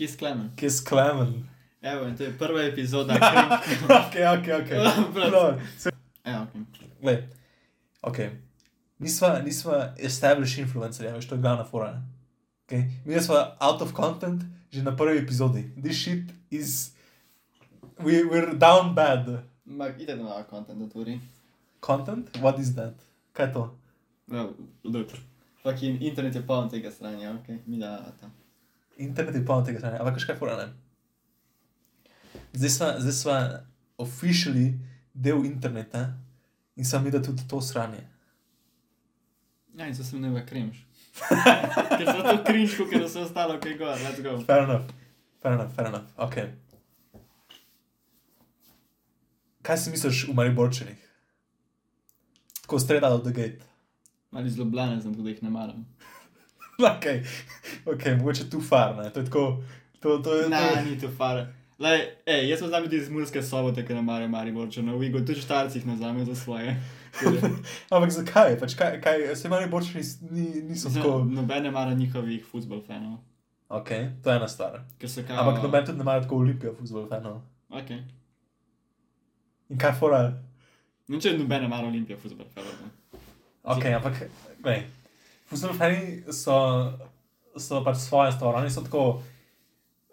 [0.00, 0.48] Kis Klemen.
[0.56, 1.44] Kis Klemen.
[1.82, 3.14] Evo, in to je prva epizoda.
[4.00, 4.70] Ok, ok, ok.
[5.14, 5.32] Prav.
[5.32, 5.90] No, se-
[6.24, 6.54] Evo, ok.
[7.02, 7.18] Glej,
[8.02, 8.18] ok.
[8.98, 12.02] Nisva, nisva established influencerja, veš, to je glavna fora.
[12.66, 12.82] Okay.
[13.04, 14.42] Mi smo out of content
[14.72, 15.68] že na prvi epizodi.
[15.82, 16.92] This shit is.
[17.98, 19.28] We, we're down bad.
[19.64, 21.18] Ma, ide da malo content otvori.
[21.80, 22.36] Content?
[22.38, 22.94] What is that?
[23.32, 23.68] Kaj je to?
[24.26, 24.54] No,
[24.84, 25.08] look.
[25.62, 27.48] Fucking internet je poln tega stranja, ok.
[27.66, 28.30] Mi da to.
[29.00, 30.68] Internet je poln tega stranja, ampak kaj je fora, ne?
[32.52, 33.36] Zdaj sva, zdaj sva
[34.00, 34.74] officially
[35.14, 36.04] del interneta
[36.76, 38.02] in sem videl tudi to sranje.
[39.74, 40.84] Ja, in so se mneva cringe.
[41.98, 44.38] Ker so to kot je vse ostalo, ok, go, let's go.
[44.46, 44.90] Fair enough,
[45.42, 46.10] fair enough, fair enough.
[46.16, 46.36] Ok.
[49.62, 51.00] Kaj si misliš v Mariborčenih?
[52.62, 53.64] Tako out of the gate.
[54.30, 55.86] Mali zlobljane sem, tudi da jih ne maram.
[56.96, 57.06] ok,
[57.86, 59.10] ok, mogoče too far, ne?
[59.10, 59.62] To je tako,
[60.00, 60.48] to, to je.
[60.48, 60.90] Ne, to...
[60.90, 61.46] ni to far.
[61.78, 65.18] Lej, ej, jaz sem znam ljudi iz Murske sobote, ki ne marajo Mariborčanov, vi go
[65.18, 66.76] tudi štarcih ne vzame za svoje.
[67.90, 68.58] Ampak zakaj?
[68.60, 71.24] Pač kaj, kaj se Mariborčani s- ni, niso tako.
[71.24, 73.16] Noben ne mara njihovih futbol fanov.
[73.68, 73.88] Ok,
[74.22, 74.80] to je ena stvar.
[74.98, 75.38] Ker kao...
[75.38, 77.40] Ampak noben tudi ne mara tako Olimpijo, futbol fanov.
[77.70, 77.90] Ok.
[79.70, 80.22] In kaj fora?
[81.08, 82.72] No, noben ne mara Olimpije futbol fanov.
[83.62, 84.20] Ok, ampak,
[84.62, 84.84] gledaj,
[85.50, 86.56] futbol fani so,
[87.58, 89.22] so pač svoje stvar, oni so tako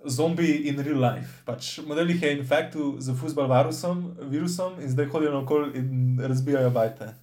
[0.05, 1.43] zombi in real life.
[1.45, 6.73] Pač model jih je infektil z futbol virusom, virusom in zdaj hodijo naokoli in razbijajo
[6.73, 7.13] bajte.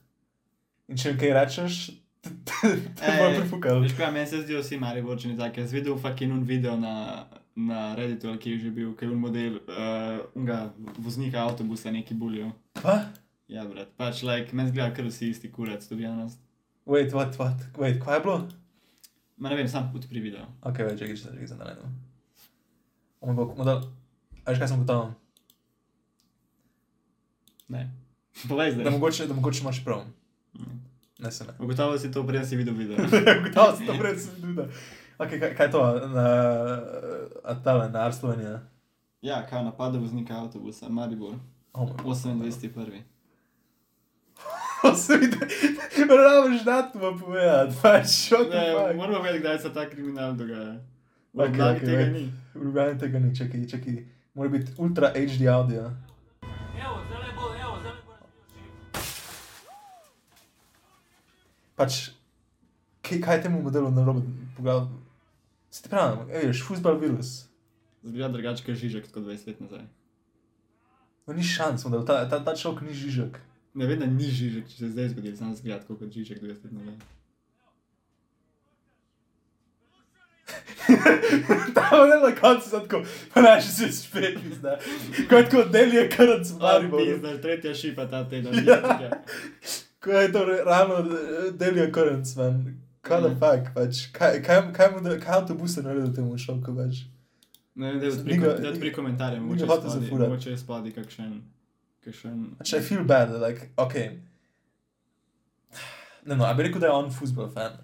[0.89, 1.79] In če jim kaj rečeš,
[2.25, 3.81] te Ej, bo prifukal.
[3.85, 5.65] Veš kaj, meni se zdijo vsi Mariborčani taki.
[5.65, 7.25] Jaz videl fucking un video na,
[7.57, 10.67] na Redditu, ki je že bil, ki je un model uh, unga
[10.99, 12.53] voznika avtobusa neki bulijo.
[12.83, 13.01] Pa?
[13.49, 16.44] Ja, brat, pač, like, meni zgleda, kar vsi isti kurec, to bi javnost.
[16.87, 18.49] Wait, what, what, wait, kaj je bilo?
[19.37, 20.45] Ma ne vem, sam odpri video.
[20.63, 21.95] Ok, več, čekaj, čekaj, čekaj, zdaj najdem.
[23.21, 23.87] O moj bog, model,
[24.45, 25.15] a veš kaj sem gotovo?
[27.73, 27.87] Ne.
[28.49, 28.85] Povej zdaj.
[28.85, 30.05] Da mogoče, da mogoče imaš prav.
[30.59, 30.77] Mm.
[31.19, 31.57] Ne, se ne.
[31.59, 32.97] Ugotovo si to prej si videl video.
[33.41, 34.69] Ugotovo si to prej si videl video.
[35.19, 35.83] Ok, kaj, kaj je to?
[36.13, 36.27] Na,
[37.45, 38.61] Atale, na Arslovenija?
[39.23, 41.39] Ja, kaj napada voznika avtobusa, Maribor.
[41.73, 43.03] Oh 28.1
[44.85, 45.47] to se mi da,
[46.17, 48.51] rabiš datuma povedati, pač šok.
[48.51, 50.81] Ne, moramo vedeti, kdaj se ta kriminal dogaja.
[51.35, 52.13] Okay, okay, tega okay.
[52.13, 52.33] ni.
[52.55, 54.05] V Ljubljani tega ni, čakaj, čakaj.
[54.35, 55.91] Mora biti ultra HD audio.
[56.85, 58.13] Evo, zdaj bo, evo, zdaj bo.
[61.75, 62.11] Pač,
[63.03, 64.23] kaj, kaj temu modelu na robu
[64.57, 64.89] poglavju?
[65.71, 67.49] Se ti pravim, veš, fusbal virus.
[68.03, 69.89] Zgleda drugače, kot žižek, kot 20 let nazaj.
[71.27, 73.41] No, ni šans, da ta, ta, ta človek ni žižek.
[73.75, 76.49] Ne vem, da ni Žižek, če se zdaj zgodi, samo zgleda tako kot Žižek 20
[76.65, 76.95] let nazaj.
[81.75, 83.03] Ta model na koncu je tako,
[83.35, 84.77] pa naši se spet, zna.
[85.29, 87.05] Ko je tako delje krc v Mariboru.
[87.07, 88.55] Pizda, tretja šipa ta teden.
[88.67, 89.11] Ja.
[90.01, 92.61] Ko je to ravno eh, delje krc, man.
[93.01, 93.37] Kaj da Ja.
[93.37, 97.03] fak, pač, kaj, kaj, kaj, model, kaj avtobuse naredil temu šoku več?
[97.75, 100.31] Ne vem, da je Ni ga- odpri komentarje, ni mogoče ga hotel je spadi, zafurati.
[100.31, 101.33] mogoče je spadi kakšen,
[102.05, 102.45] kakšen...
[102.61, 103.95] Pač, I feel bad, like, ok.
[106.25, 107.75] Ne, no, a bi rekel, da je on futbol fan?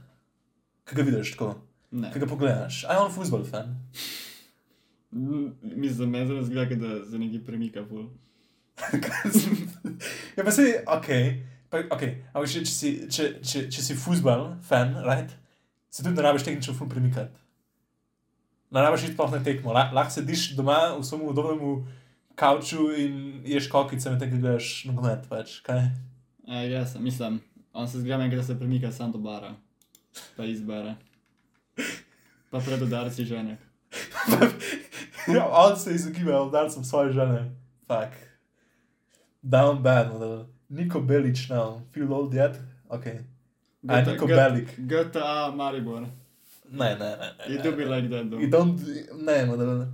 [0.88, 1.50] Kaj ga vidiš tako?
[1.92, 2.08] Ne.
[2.12, 2.84] Kaj ga pogledaš?
[2.88, 3.74] A je on futbol fan?
[5.12, 8.06] Mislim, za me zelo zgleda, da se nekaj premika ful.
[10.36, 11.08] ja, pa se, ok,
[11.68, 15.34] pa, ok, ampak če, če, si, če, če, če si futbol fan, right,
[15.92, 17.36] se tudi ne rabiš tehnično ful premikati.
[18.70, 21.60] Ne rabiš iti sploh na tekmo, lah, lahko sediš doma v svojem udobnem
[22.40, 25.82] kavču in ješ kokice, medtem ko gledaš nogomet, pač, kaj?
[26.48, 27.40] Ja, jaz sem, mislim,
[27.72, 29.52] on se zgleda da se premika sam do bara.
[30.36, 30.94] Pa izbere.
[32.50, 33.58] Pa pred udarci žene.
[35.36, 37.50] ja, on se izogiba udarcem svoje žene.
[37.86, 38.16] Fuck.
[39.42, 40.44] Down bad, model.
[40.68, 41.80] Niko Belič now.
[41.92, 42.56] Feel old yet?
[42.88, 43.06] Ok.
[43.88, 44.74] A, Niko Belik.
[44.78, 46.00] GTA Maribor.
[46.70, 47.16] Ne, ne, ne.
[47.16, 47.76] ne, You do ne.
[47.76, 48.50] be like that, You though.
[48.50, 48.80] don't,
[49.22, 49.86] ne, model.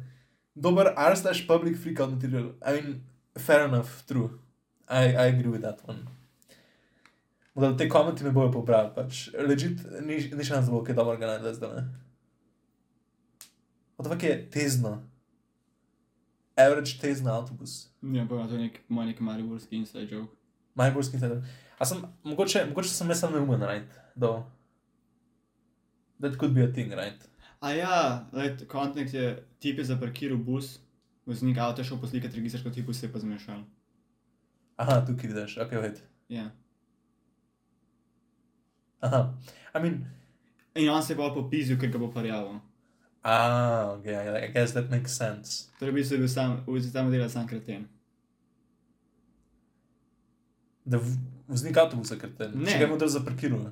[0.56, 2.54] Dober R slash public freak out material.
[2.64, 3.02] I mean,
[3.38, 4.38] fair enough, true.
[4.88, 6.06] I, I agree with that one.
[7.54, 9.28] Model, te komenti me bojo pobrali, pač.
[9.32, 11.84] Legit, ni, ni šans, da bo kaj dobrega najdel zdaj, ne.
[13.96, 14.96] What the fuck je tezno?
[16.56, 17.88] Average tezno avtobus.
[18.02, 20.32] Ne, pa to je nek moj nek mariborski inside joke.
[20.76, 21.44] Majborski teden.
[21.78, 23.96] A sem, mogoče, mogoče sem jaz sam neumen, right?
[24.16, 24.44] Do.
[26.20, 27.28] That could be a thing, right?
[27.60, 30.78] A ja, let, kontakt je, tip je zaparkiral bus,
[31.26, 33.64] voznik avta šel poslikati registrsko tipu, se je pa zmešal.
[34.76, 36.02] Aha, tukaj vidiš, ok, wait.
[36.28, 36.50] Ja.
[39.00, 39.34] Aha.
[39.74, 40.04] I mean,
[40.76, 42.60] In on se je pa popizil, ker ga bo parjavo.
[43.24, 44.04] Ah, ok,
[44.44, 45.70] I guess that makes sense.
[45.80, 47.86] Torej, v bistvu je bil sam, v bistvu tam delal sam kreten.
[50.84, 51.00] Da
[51.48, 52.68] voznik avtobusa, ker te Ne.
[52.68, 53.64] če ga je model zaparkiral.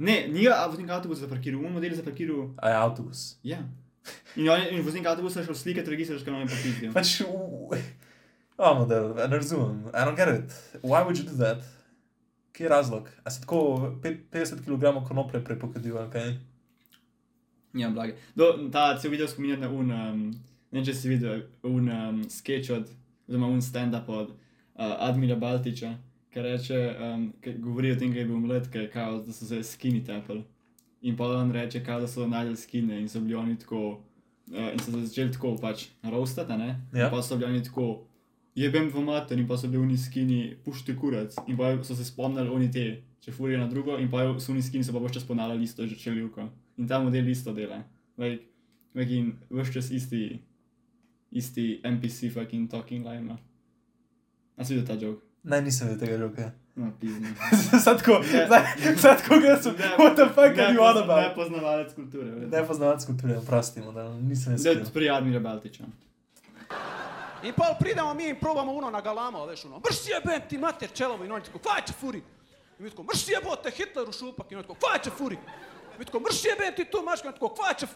[0.00, 2.46] Ne, ni ga voznik avtobusa zaparkiral, un model je zaparkiral.
[2.58, 3.24] A je avtobus.
[3.44, 3.58] Ja.
[4.36, 6.92] In, on, je- in voznik avtobusa je šel slikati registrsko na nepotizem.
[6.92, 7.82] Pač, v-
[8.56, 9.82] o, model, ne razumem.
[9.92, 10.50] I don't get it.
[10.82, 11.60] Why would you do that?
[12.52, 13.10] Kje je razlog?
[13.24, 13.60] A si tako
[14.02, 16.32] pet- 50 kg konoplje prepokadil, ali kaj?
[17.74, 18.16] Ja, blage.
[18.34, 20.24] Do, ta cel video spominja na un, um,
[20.72, 22.88] ne če si videl, un um, sketch od,
[23.28, 24.36] oziroma un stand-up od uh,
[24.98, 25.92] Admira Baltiča,
[26.30, 29.32] ki reče, um, ki govori o tem, da je bil mlad, ki je kao, da
[29.32, 30.42] so se skini tepel.
[31.02, 34.00] In pa on reče, kao, da so najdel skine in so bili oni tako,
[34.52, 36.68] uh, in so se začeli tako pač roastati, ne?
[36.94, 37.06] Ja.
[37.06, 37.86] In pa so bili oni tako,
[38.54, 41.34] jebem v mater in pa so bili oni skini, pušti kurac.
[41.48, 42.86] In pa so se spomnili oni te,
[43.20, 45.86] če furijo na drugo, in pa so oni skini, so pa vse čas ponavljali isto
[45.86, 46.48] že čeljuko.
[46.78, 47.82] In ta model isto dela.
[48.18, 48.44] Like,
[48.94, 50.38] like in vse čas isti,
[51.30, 53.26] isti NPC fucking talking line.
[53.26, 53.38] No.
[54.56, 55.29] A si videl ta joke?
[55.42, 56.50] Ne, nisam vidio tega roka.
[56.74, 56.92] No,
[57.84, 61.28] sad ko, ne, sad ko su sam, what the fuck are you on about?
[61.28, 62.30] Nepoznavalac kulture.
[62.30, 62.58] Vredno.
[62.58, 64.84] Nepoznavalac kulture, oprostimo, da nisam jeskrilo.
[64.84, 65.84] Ne, prije Admira Baltića.
[67.42, 70.90] I pa pridamo mi i probamo uno na galama, veš ono, mrš jebem ti mater
[70.94, 72.22] čelovo, i oni tako, kvaj će furi.
[72.78, 75.34] I mi tako, mrš jebote Hitleru šupak, i oni tako, kvaj će furi.
[75.96, 77.86] I mi tako, mrš jebem ti tu mačku, i tako, kvaj će...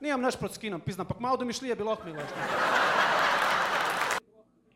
[0.00, 2.22] Nijem naš proc skinom, pizna, pak malo da mi šlije bilo okmilo.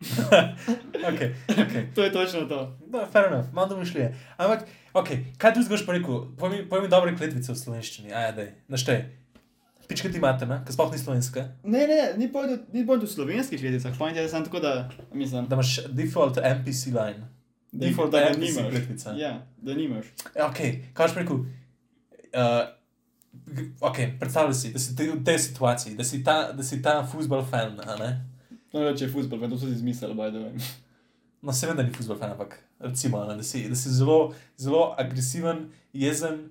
[1.05, 1.95] Okay, okay.
[1.95, 2.79] To je točno to.
[2.87, 4.07] Da, fair enough, malo domišljije.
[4.37, 4.61] Ampak,
[4.93, 5.09] ok,
[5.39, 6.37] kaj boš pa rekel?
[6.37, 9.01] Povej mi- Povej mi dobre kletvice v slovenščini, ajaj, daj, naštej.
[9.89, 13.59] Pička ti materna, ki sploh ni slovenska, Ne, ne, ni point, ni point v slovenskih
[13.59, 14.75] kletvicah, point je samo tako, da
[15.13, 17.27] mislim, da imaš default NPC line.
[17.73, 18.71] da, default da ga NPC nimaš.
[18.71, 19.11] kletvica.
[19.13, 20.07] Ja, da nimaš.
[20.37, 20.59] Ja, Ok,
[20.93, 21.37] kaj boš rekel?
[22.33, 22.65] Uh,
[23.81, 27.03] ok, predstavljaj si, da si te, v tej situaciji, da si ta, da si ta
[27.05, 28.11] futbol fan, a ne?
[28.73, 30.73] No, če je futbol, pa to so si izmislili, by the way.
[31.43, 35.69] No, seveda ni fan, ampak recimo, a ne, da, si, da si zelo, zelo agresiven,
[35.93, 36.51] jezen,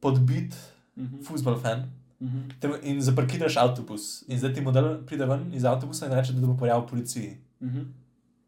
[0.00, 0.54] podbit
[0.96, 1.86] Mhm, futbol fan.
[2.20, 2.48] mhm.
[2.60, 6.46] Tem, in zaparkiraš avtobus, in zdaj ti model pride ven iz avtobusa in reče, da
[6.46, 7.36] bo pojavil policiji.
[7.62, 7.78] Mhm.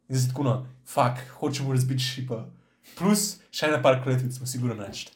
[0.08, 2.44] In zdaj tako, no, fuk, hočemo razbiti šipa.
[2.99, 5.08] Plus še ena par kletvic, smo sigurno reči.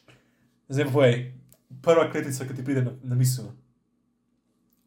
[0.69, 1.31] Zdaj pa povej,
[1.81, 3.51] prva kletvica, ki ti pride na, na misel.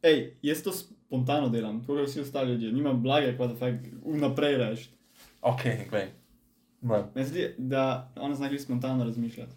[0.03, 0.73] Ej, jaz to
[1.11, 4.89] spontano delam, tako kot vsi ostali ljudje, nimam blage, pa da fakt vnaprej reči.
[5.41, 5.59] Ok,
[5.89, 6.07] glej.
[6.81, 7.81] Meni se zdi, da
[8.15, 9.51] ona zna glih spontano razmišljati.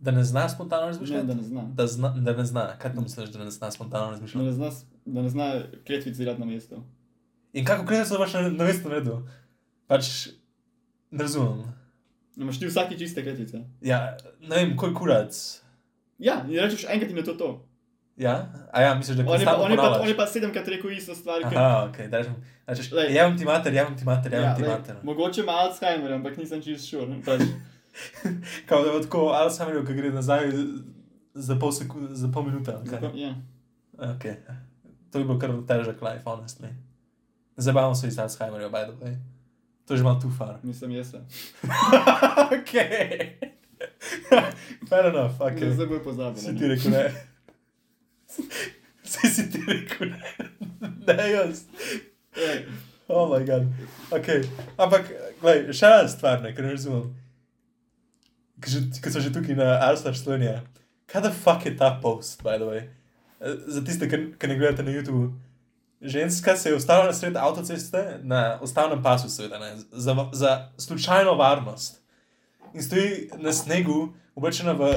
[0.00, 1.26] Da ne zna spontano Ne, razmišljati?
[1.26, 1.62] da ne zna.
[1.74, 2.78] Da, zna, da ne zna.
[2.78, 4.46] Kaj to misliš, da ne zna spontano Da razmišljati?
[4.46, 4.70] ne zna,
[5.04, 5.48] da ne zna
[5.86, 6.82] kletvic delati na mestu.
[7.52, 9.16] In kako kletvico imaš na, na mestu naredil?
[9.86, 10.28] Pač
[11.10, 11.58] ne razumem.
[12.36, 13.60] Ne imaš ti vsake čiste kletvice.
[13.80, 15.62] Ja, ne vem, koj kurac.
[16.18, 17.50] Ja, in rečeš enkrat in je to to.
[18.16, 20.02] Ja, a ja, misliš, da On je pa, konstantno on je pa, ponavljaš?
[20.02, 21.42] on je pa sedemkrat rekel isto stvar.
[21.44, 22.34] Aha, ok, da rečem.
[22.66, 24.96] Rečeš, javim ti mater, javim ti mater, javim Ja, ti lej, mater.
[25.02, 27.08] mogoče ima Alzheimer, ampak nisem čist šur.
[27.24, 27.40] Pač.
[28.68, 30.48] Kao da bo tako Alzheimer, ki gre nazaj
[31.34, 32.72] za pol, seku, za pol minute.
[32.90, 33.10] kaj?
[33.14, 33.34] Ja.
[33.98, 34.40] Okay.
[35.12, 36.72] To je bil kar težek life, honestly.
[37.56, 39.16] Zabavam se iz Alzheimerja, by the way.
[39.86, 40.58] To je že malo too far.
[40.62, 41.10] Nisem jaz.
[41.12, 41.18] se.
[42.56, 42.72] ok.
[44.88, 45.60] Fair enough, ok.
[45.70, 46.40] Zdaj bo pozabil.
[46.42, 47.35] Si ti rekel ne.
[49.06, 50.32] Si si ti rekel ne.
[51.06, 51.64] Ne, jaz.
[53.08, 53.66] Oh moj bog.
[54.10, 54.42] Okay.
[54.76, 57.12] Ampak, gledaj, še ena stvar, ne, ker ne razumem.
[58.62, 60.64] Ker so že tukaj na Alstar Slovenija.
[61.06, 62.82] Kaj da fuck je ta post, by the way?
[63.38, 65.30] Eh, Za tiste, ki ne gledate na YouTubu.
[66.02, 71.34] Ženska se je ustavila na sred avtoceste, na ustavnem pasu, seveda, ne, za, za slučajno
[71.34, 72.02] varnost.
[72.74, 74.90] In stoji na snegu, oblečena v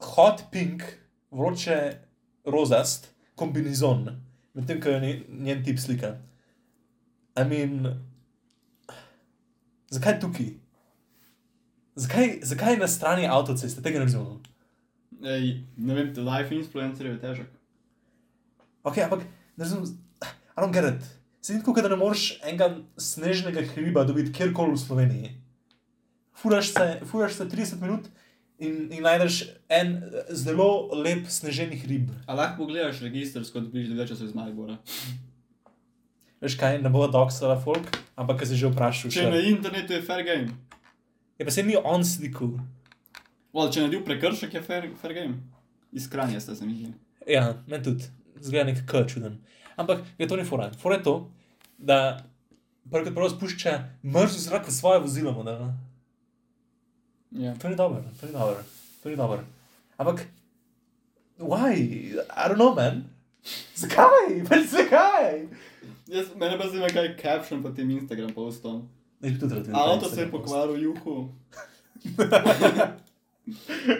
[0.00, 0.82] hot pink,
[1.30, 2.07] vroče
[2.48, 4.08] rozast kombinizon,
[4.54, 6.16] medtem ko je nje- njen tip slika.
[7.34, 8.00] I mean,
[9.90, 10.48] zakaj tukaj?
[11.96, 13.82] Zakaj, zakaj na strani avtoceste?
[13.82, 14.38] Tega ne razumem.
[15.24, 17.46] ej, ne vem, life influencer je težek.
[18.84, 19.24] Ok, ampak
[19.56, 21.02] ne razumem, I don't get it.
[21.40, 25.28] Se ni tako, kot da ne moreš enega snežnega hriba dobiti kjerkoli v Sloveniji.
[26.34, 28.08] Furaš se, furaš se 30 minut
[28.58, 32.10] in, in najdeš en eh, zelo lep sneženi hrib.
[32.26, 34.78] A lahko pogledaš registrsko, da bliž dve časa iz Maribora.
[36.42, 39.10] Veš kaj, ne bo doksala folk, ampak ki si že vprašal.
[39.10, 39.30] Če šle.
[39.34, 40.54] na internetu je fair game.
[41.38, 42.58] Je pa se ni on slikal.
[43.54, 45.40] Well, če naredil prekršek, je fair, fair game.
[45.94, 46.92] Iz kranja ste se mi zdi.
[47.26, 48.06] Ja, meni tudi,
[48.42, 49.38] zgleda nek k čuden.
[49.78, 50.70] Ampak je to ni fora.
[50.78, 51.14] Fora je to,
[51.78, 51.98] da
[52.90, 55.32] prvo spušča mrzlo zrak v svoje vozilo.
[55.32, 55.70] model.
[57.30, 57.54] Ja.
[57.54, 58.64] To ni dobro, to ni dobro,
[59.02, 59.44] to ni dobro.
[59.96, 60.26] Ampak
[61.38, 62.18] Why?
[62.36, 63.04] I don't know, man.
[63.74, 64.42] Zakaj?
[64.48, 65.46] Pač zakaj?
[66.10, 68.88] Jaz, mene pa zanima, kaj je caption pod tem Instagram postom.
[69.72, 71.28] Avto se je pokvaril, juhu.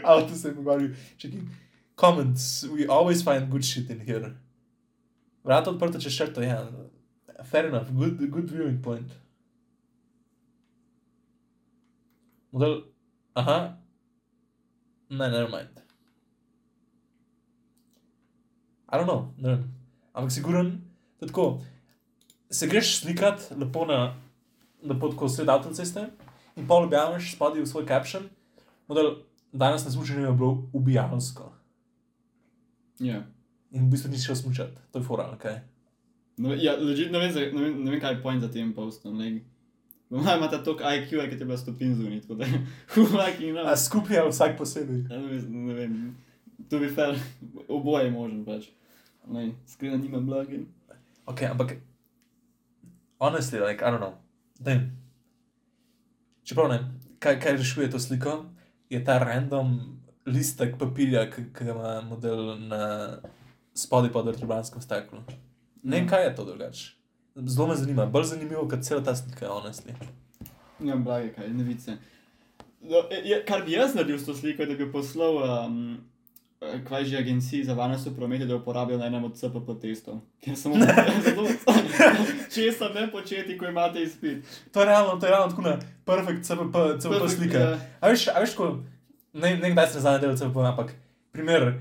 [0.05, 0.91] Avto se je pokvaril.
[1.17, 1.41] Čakaj.
[1.95, 2.65] Comments.
[2.65, 4.35] We always find good shit in here.
[5.45, 6.67] Vrata odprta čez črto, ja.
[7.45, 7.95] Fair enough.
[7.95, 9.13] Good, good viewing point.
[12.53, 12.83] Model.
[13.39, 13.59] Aha.
[15.11, 15.75] Ne, never mind.
[18.89, 19.63] I don't know, ne vem.
[20.13, 20.73] Ampak siguren,
[21.21, 21.61] je tako.
[22.51, 24.15] Se greš slikat lepo na,
[24.83, 26.07] lepo tako sred avtoceste
[26.57, 28.25] in pol objavljaš spodaj v svoj caption,
[28.89, 29.11] model
[29.53, 31.53] danes na smučanju je bilo ubijalsko.
[32.99, 33.23] Ja.
[33.71, 35.61] In v bistvu nisi šel smučati, to je fora, kaj.
[36.39, 38.73] Ne, ve- ja, legit, ne, vem, ne, vem, ne vem, kaj je point za tem
[38.75, 39.19] postom.
[39.19, 39.45] Like,
[40.11, 42.47] Doma imate toliko IQ, ki te bo stopin zunit, tako da
[42.95, 43.85] who fucking A knows.
[43.85, 45.03] skupaj ali vsak posebej.
[45.11, 46.17] Ja, ne, vem, ne vem,
[46.71, 47.19] to bi fair,
[47.69, 48.71] oboje je možen pač.
[49.29, 50.67] Ne, skrina nima blagin.
[51.27, 51.77] Ok, ampak.
[53.21, 54.15] Honestly, like, I don't know.
[54.61, 54.81] Daj.
[56.45, 56.79] Čeprav ne,
[57.19, 58.45] kaj, kaj rešuje to sliko,
[58.91, 63.19] je ta random listek papirja, ki ga ima model na
[63.77, 65.21] spodaj pod vertebranskem steklu.
[65.83, 66.95] Ne vem, kaj je to drugače.
[67.47, 69.95] Zelo me zanima, bolj zanimivo kot cela ta slika, honestly.
[70.79, 71.97] Nimam blage, kaj, ne vice.
[72.81, 75.99] No, e, je, kar bi jaz naredil s to sliko, da bi poslal, um,
[76.89, 80.21] kaj že agenciji za varnost v prometu, da jo uporabijo na enem od CPP testov.
[80.43, 80.75] Ker samo
[81.25, 81.47] zato,
[82.55, 84.45] česa ne početi, ko imate izpit.
[84.73, 87.59] To je realno, to je realno tako na perfekt CPP, CPP Perfect, slika.
[87.59, 87.79] ja.
[88.01, 88.79] A veš, a veš, ko,
[89.33, 90.95] ne, ne kdaj se nazadnje delal CPP, ampak
[91.33, 91.75] primer,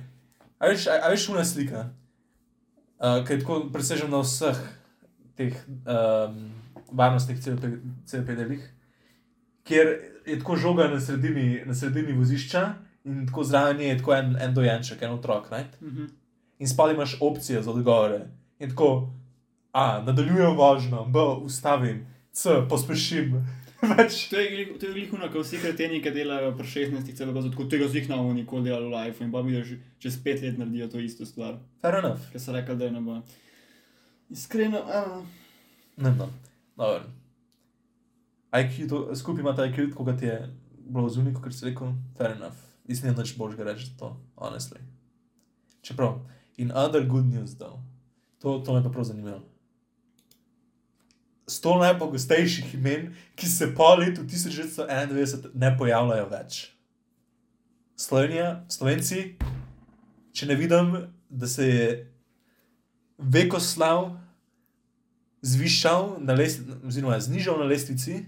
[0.60, 1.90] a veš, a, a veš una slika,
[3.02, 4.77] uh, ki je tako presežen na vseh
[5.38, 5.54] teh
[5.86, 6.40] um,
[6.92, 7.72] varnostnih CP,
[8.06, 8.64] CP delih,
[9.68, 9.94] kjer
[10.26, 12.64] je tako žoga na sredini, na sredini vozišča
[13.08, 15.82] in tako zraven je tako en, en dojenček, en otrok, right?
[15.82, 16.06] Mhm.
[16.60, 18.28] in spodaj imaš opcije za odgovore.
[18.60, 19.14] In tako,
[19.78, 23.36] A, nadaljujem vožnjo, B, ustavim, C, pospešim.
[23.98, 24.24] Več.
[24.32, 28.00] To je glihuna, ko vsi kreteni, ki delajo pri 16, celo pa zato tega z
[28.00, 31.04] jih ne bomo nikoli delali v live in pa vidiš, čez pet let naredijo to
[31.04, 31.60] isto stvar.
[31.84, 32.26] Fair enough.
[32.32, 33.20] Ker so rekli, da je ne bo.
[34.30, 35.26] Iskreno, uh,
[35.98, 36.30] Ne, no.
[36.78, 37.04] Dobro.
[38.52, 40.56] IQ, to, skupaj imate IQ, kot ga ti je
[40.90, 42.58] bilo zunaj, kot si rekel, fair enough.
[42.88, 44.80] Mislim, da nič božga reči za to, honestly.
[45.82, 46.20] Čeprav,
[46.58, 47.80] in other good news, though.
[48.40, 49.40] To, to me pa prav zanima.
[51.48, 56.72] Sto najpogostejših imen, ki se po letu 1991 ne pojavljajo več.
[57.96, 59.38] Slovenija, Slovenci,
[60.32, 60.94] če ne vidim,
[61.30, 61.88] da se je
[63.18, 64.12] Vekoslav
[65.42, 68.26] zvišal na lestvici, oziroma znižal na lestvici,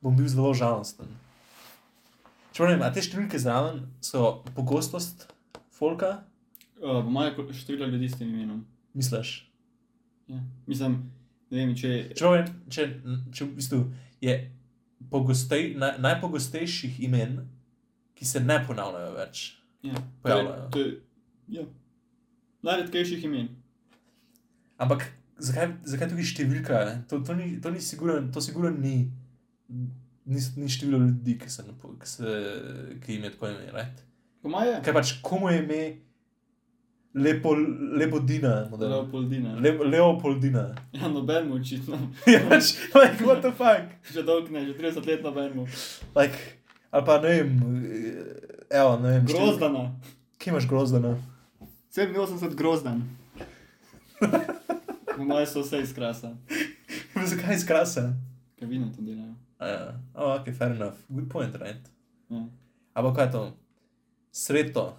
[0.00, 1.10] bom bil zelo žalosten.
[2.52, 5.28] Če pravim, a te številke zraven so pogostost
[5.74, 6.24] folka,
[6.82, 8.64] uh, po mojem število ljudi s tem imenom.
[8.94, 9.50] misliš?
[10.28, 10.40] Ja.
[10.66, 10.96] Mislim,
[11.50, 12.86] ne vem, če Če, pravim, če,
[13.34, 13.80] če v bistvu
[14.20, 14.34] je
[15.10, 17.40] pogostej, na, najpogostejših imen,
[18.18, 19.44] ki se ne ponavljajo več.
[19.86, 20.02] Ja.
[20.22, 20.66] Pojavljajo.
[20.74, 20.96] To je,
[21.54, 21.64] ja.
[22.66, 23.54] Najredkejših imen.
[24.78, 25.06] Ampak
[25.42, 26.82] zakaj, zakaj tukaj številka?
[27.10, 28.96] To, to, ni, to ni siguren, to siguren ni,
[29.68, 32.34] ni, ni število ljudi, ki, se, ki, se,
[33.02, 33.72] ki jim je tako ime.
[33.74, 34.04] Right?
[34.86, 35.80] Kaj pač komu je ime
[37.18, 37.54] Lepo,
[37.98, 38.90] Lepodina, model.
[38.90, 39.54] Leopoldina.
[39.58, 40.74] Le, Leopoldina.
[40.92, 41.98] Ja, noben mu očitno.
[42.34, 43.90] ja, pač, like, what the fuck?
[44.12, 45.64] Že dolg ne, že 30 let noben mu.
[46.14, 46.36] Like,
[46.92, 47.50] ali pa ne vem,
[48.70, 49.26] evo, ne vem.
[49.32, 49.84] Grozdana.
[50.38, 51.16] Kje imaš grozdana?
[51.96, 53.02] 87 grozdan.
[55.20, 56.36] Po mojem so vse iz krasa.
[57.30, 58.12] Zakaj iz krasa?
[58.58, 59.34] Kaj vino to delajo.
[59.58, 60.94] Uh, oh, ok, fair enough.
[61.08, 61.90] Good point, right?
[62.30, 62.46] Ja.
[62.94, 63.42] Ampak kaj je to?
[64.32, 64.98] Sreto.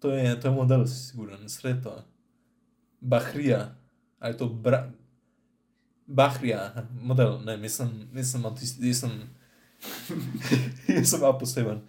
[0.00, 1.48] To je, to je model, si siguren.
[1.48, 2.02] Sreto.
[3.00, 3.76] Bahrija.
[4.18, 4.90] Ali je to bra...
[6.06, 6.72] Bahrija,
[7.02, 9.10] model, ne, nisem, nisem autist, nisem,
[10.88, 11.84] nisem malo poseben.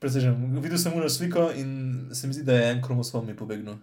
[0.00, 3.76] Presežem, videl sem eno sliko in se mi zdi, da je en kromosom mi pobegnil.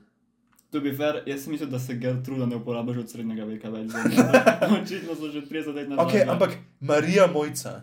[0.74, 3.70] To bi fair, jaz sem mislil, da se Gertruda ne uporablja že od srednjega veka
[3.70, 3.92] več.
[4.78, 6.06] Očitno so že 30 let nazaj.
[6.06, 7.74] Ok, ampak Marija Mojca,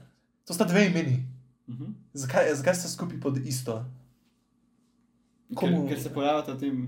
[0.44, 1.20] to sta dve imeni.
[1.70, 1.92] Mhm.
[2.12, 3.78] Zakaj, zakaj sta skupaj pod isto?
[5.50, 6.82] Ker, Komu- ker se pojavljata tem,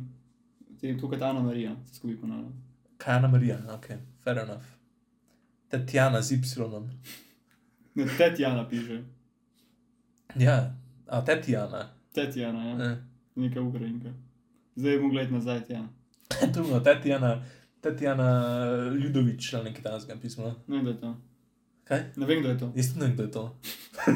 [0.80, 2.50] tem tukaj ta Ana Marija, se skupaj ponavlja.
[2.98, 3.58] Kaj je Ana Marija?
[3.70, 3.86] Ok,
[4.24, 4.66] fair enough.
[5.68, 6.82] Tatjana z Y.
[7.94, 9.02] Ne, Tetjana piše.
[10.36, 10.74] Ja,
[11.06, 11.88] a Tatjana.
[12.12, 12.90] Tetjana, ja.
[12.90, 12.96] Eh.
[13.36, 14.10] Neka Ukrajinka.
[14.76, 15.88] Zdaj bomo gledati nazaj, ja.
[16.56, 17.44] Imamo Tatjana,
[17.80, 18.28] Tatjana
[19.02, 20.54] Ljudovič ali nekaj takega pisma.
[20.66, 21.16] Ne, da je to.
[21.84, 22.04] Kaj?
[22.16, 22.72] Ne vem, kdo je to.
[22.76, 23.58] Jaz ne vem, kdo je to.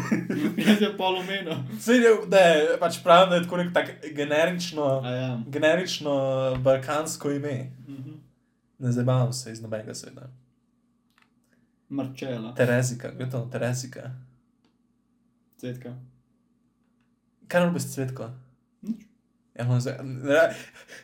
[0.66, 1.54] Jaz je pol omenil.
[1.80, 5.42] Sej, da je pač pravim, da je tako nek tak generično, A ja.
[5.46, 6.14] generično
[6.62, 7.72] balkansko ime.
[7.88, 8.10] Mhm.
[8.78, 10.28] Ne zabavam se iz nobenega sveta.
[11.88, 12.54] Marčela.
[12.54, 13.48] Terezika, kdo je to?
[13.52, 14.10] Terezika.
[15.56, 15.94] Cvetka.
[17.48, 18.30] Kaj narobe s cvetko?
[19.56, 19.60] Nič.
[19.60, 20.54] Ja, no, zdaj, ne,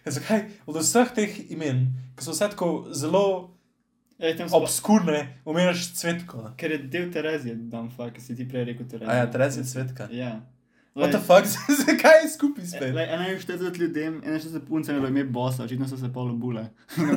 [0.04, 0.44] zakaj?
[0.66, 3.50] Od vseh teh imen, ki so vse tako zelo
[4.52, 6.52] obskurne, umeniš cvetko.
[6.56, 7.56] Ker je del Terezije,
[7.96, 9.10] fakt, ki si ti prej rekel Terezija.
[9.10, 10.08] A ja, Terezija cvetka.
[10.12, 10.40] Ja.
[10.94, 11.48] What the fuck,
[11.86, 12.94] zakaj je skupaj spet?
[12.94, 13.08] Lej,
[13.40, 16.68] 41 ljudem, 41 puncem je bilo ime bossa, očitno so se pol obule.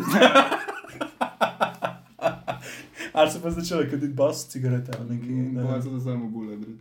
[3.15, 5.63] Ali so pa začeli kaditi boss cigarete ali nekaj?
[5.63, 5.81] Boja ne.
[5.81, 6.73] so se samo obule, bro.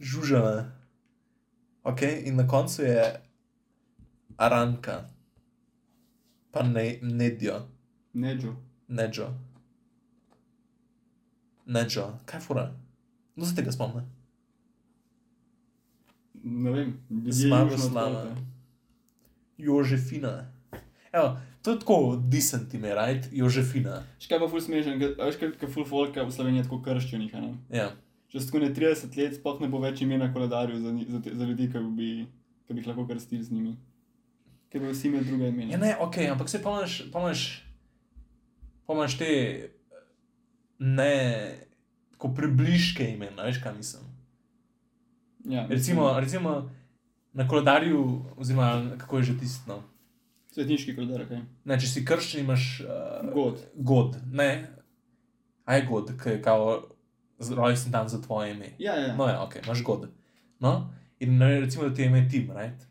[0.00, 0.64] Žužave.
[1.84, 3.25] Ok, in na koncu je
[4.36, 5.08] Aranka,
[6.50, 7.62] pa ne, Nedjo,
[8.16, 8.54] Neđo.
[8.88, 9.28] Nedžo.
[11.66, 12.70] Nedžo, kaj fura?
[13.36, 14.06] No, se tega spomne.
[16.44, 18.22] Ne vem, ljudje Zmago južno od slava.
[18.22, 18.40] Kolpe.
[19.58, 20.52] Jožefina.
[21.12, 23.28] Evo, to je tako decent ime, right?
[23.32, 24.02] Jožefina.
[24.18, 27.34] Še kaj pa ful smešen, veš, kaj kaj ful folka v Sloveniji je tako krščenih,
[27.42, 27.52] ne?
[27.76, 27.90] Ja.
[28.32, 31.34] Čez tako ne 30 let sploh ne bo več imena na koledarju za, za, te,
[31.36, 32.10] za ljudi, ki bi,
[32.64, 33.76] ki bi jih lahko krstili z njimi.
[34.76, 35.72] Ker bi vsi imeli druga imena.
[35.72, 37.64] Ja, ne, ok, ampak se pomeniš, pomeniš,
[38.86, 39.28] pomeniš te
[40.78, 41.14] ne,
[42.10, 44.02] tako približke imena, veš kaj mislim.
[45.44, 46.70] ja Recimo, recimo
[47.32, 49.64] na koledarju, oziroma kako je že tisto.
[49.72, 49.82] No?
[50.52, 51.40] Svetniški koledar, kaj?
[51.64, 53.64] Ne, če si krščen, imaš uh, God.
[53.74, 54.68] God, ne,
[55.64, 56.82] aj god, ki je kao
[57.40, 58.74] rojsten dan za tvoje ime.
[58.78, 59.16] Ja, ja.
[59.16, 60.10] No, ja, ok, imaš god.
[60.60, 62.84] No, in ne, recimo, da ti je ime Tim, right?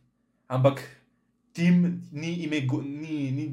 [0.48, 0.82] Ampak
[1.56, 1.80] Tim
[2.12, 3.46] ni ime, go- ni, ni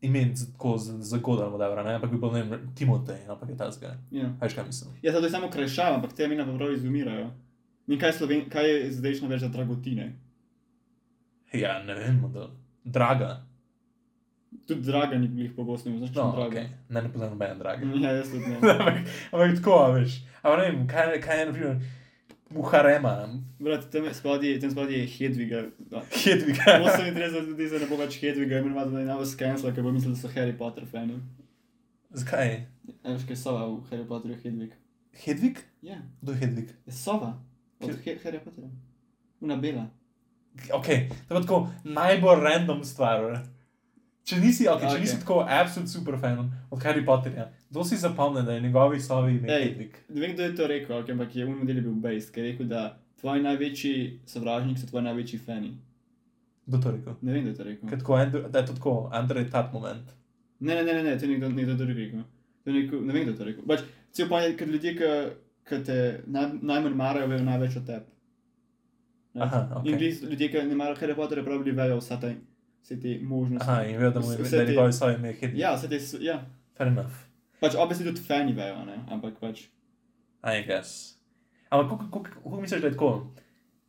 [0.00, 3.48] ime tako za, za god ali whatever, ne, ampak bi bil, ne vem, Timotej, ampak
[3.48, 3.90] je ta zga.
[4.12, 4.30] ja.
[4.40, 4.90] Veš kaj mislim?
[5.02, 7.30] Ja, zato je samo krajšava, ampak te imena pa prav izumirajo.
[7.86, 8.46] In kaj, Sloven...
[8.48, 10.06] kaj je zdajšnjo več za dragotine?
[11.54, 12.48] Ja, ne vem, da.
[12.86, 13.42] Draga.
[14.64, 16.48] Tudi draga ni bilih pogosto, ne znaš, No, draga.
[16.50, 16.66] okay.
[16.88, 17.86] Ne, ne poznam nobene drage.
[17.98, 18.56] Ja, jaz tudi ne.
[18.72, 18.94] ampak,
[19.32, 20.16] ampak tako, veš.
[20.42, 21.76] Ampak ne vem, kaj, kaj je, na primer,
[22.50, 23.28] Muharema,
[23.58, 24.58] Brat, tam spodaj,
[24.92, 25.62] je Hedviga.
[25.78, 26.02] Da.
[26.24, 26.62] Hedviga.
[26.64, 30.12] 38 ljudi se ne bo več Hedviga, imenovati da je navo skenslal, ker bo mislil,
[30.14, 31.18] da so Harry Potter fani.
[32.10, 32.66] Zakaj?
[33.02, 34.76] A veš, kaj je sova v Harry Potterju Hedvig?
[35.24, 35.58] Hedvig?
[35.82, 36.68] Ja, Kdo je Hedvig?
[36.86, 37.32] je sova.
[37.80, 38.68] Od He Harry Pottera.
[39.40, 39.88] Una bela.
[40.72, 40.86] Ok,
[41.28, 43.40] to je tako najbolj random stvar.
[44.24, 45.00] Če nisi, okay, če Ok.
[45.00, 46.38] nisi tako absolut super fan
[46.70, 49.48] od Harry Potterja, kdo si zapomne, da je njegovi sovi ime.
[49.48, 49.96] Hedvig?
[50.08, 52.46] Ne vem, kdo je to rekel, okay, ampak je v modelu bil Based, ki je
[52.46, 52.84] rekel, da
[53.20, 53.92] tvoji največji
[54.26, 55.74] sovražnik so tvoji največji fani.
[56.66, 57.16] Kdo to rekel?
[57.20, 57.90] Ne vem, kdo je to rekel.
[57.90, 60.08] Tako, Andrew- Da je to tako, Andrej tat moment.
[60.60, 62.24] Ne, ne, ne, ne, ne to je nekdo, nekdo drug rekel.
[62.64, 63.64] Je nekdo, ne vem, kdo je to rekel.
[63.66, 64.94] Pač, cel pa je, ker ljudje,
[65.64, 68.08] ki, te naj, najmanj marajo, vejo največ o tebi.
[69.36, 69.86] Aha, ok.
[69.86, 72.32] In glih ljudje, ki ne marajo Harry Potterja, pravi, vejo vse te,
[72.84, 73.64] vse te možnosti.
[73.64, 75.58] Aha, in vejo, da mu je Vse njegovi sovi ime Hedvig.
[75.58, 76.42] Ja, vse te, s- ja.
[76.76, 77.14] Fair enough.
[77.60, 78.98] Pač obvesli tudi fani vejo, ne?
[79.08, 79.64] ampak pač.
[80.44, 81.14] I guess.
[81.70, 83.26] Ampak kako- misliš, da je tako,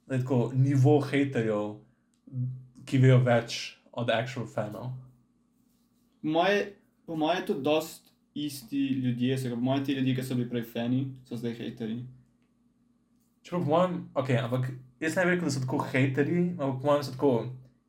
[0.08, 1.76] da je tako nivo haterjev,
[2.86, 3.58] ki vejo več
[3.94, 4.92] od actual fanov?
[6.22, 6.74] Moje,
[7.06, 8.02] po moje je to dost
[8.36, 12.00] isti ljudje, se po moje ti ljudje, ki so bili prej fani, so zdaj hateri.
[13.42, 16.88] Čeprav po mojem, ok, ampak jaz ne bi rekel, da so tako haterji, ampak po
[16.88, 17.34] mojem so tako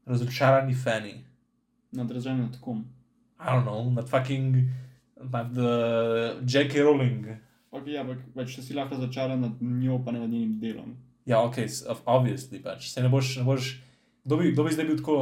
[0.07, 1.15] razočarani fani.
[1.93, 2.85] Nadraženi nad kom.
[3.41, 4.57] I don't know, nad fucking,
[5.23, 5.67] nad uh,
[6.47, 6.81] J.K.
[6.81, 7.27] Rowling.
[7.71, 10.95] Ok, ja, ampak pač če si lahko začaran nad njo, pa ne nad njenim delom.
[11.27, 12.89] Ja, ok, s- of- obviously pač.
[12.89, 13.75] Se ne boš, ne boš,
[14.25, 15.17] kdo bi, kdo bi zdaj bil tako,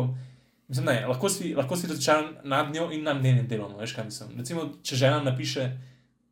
[0.69, 4.05] mislim, ne, lahko si, lahko si razočaran nad njo in nad njenim delom, veš kaj
[4.05, 4.37] mislim.
[4.39, 5.67] Recimo, če žena napiše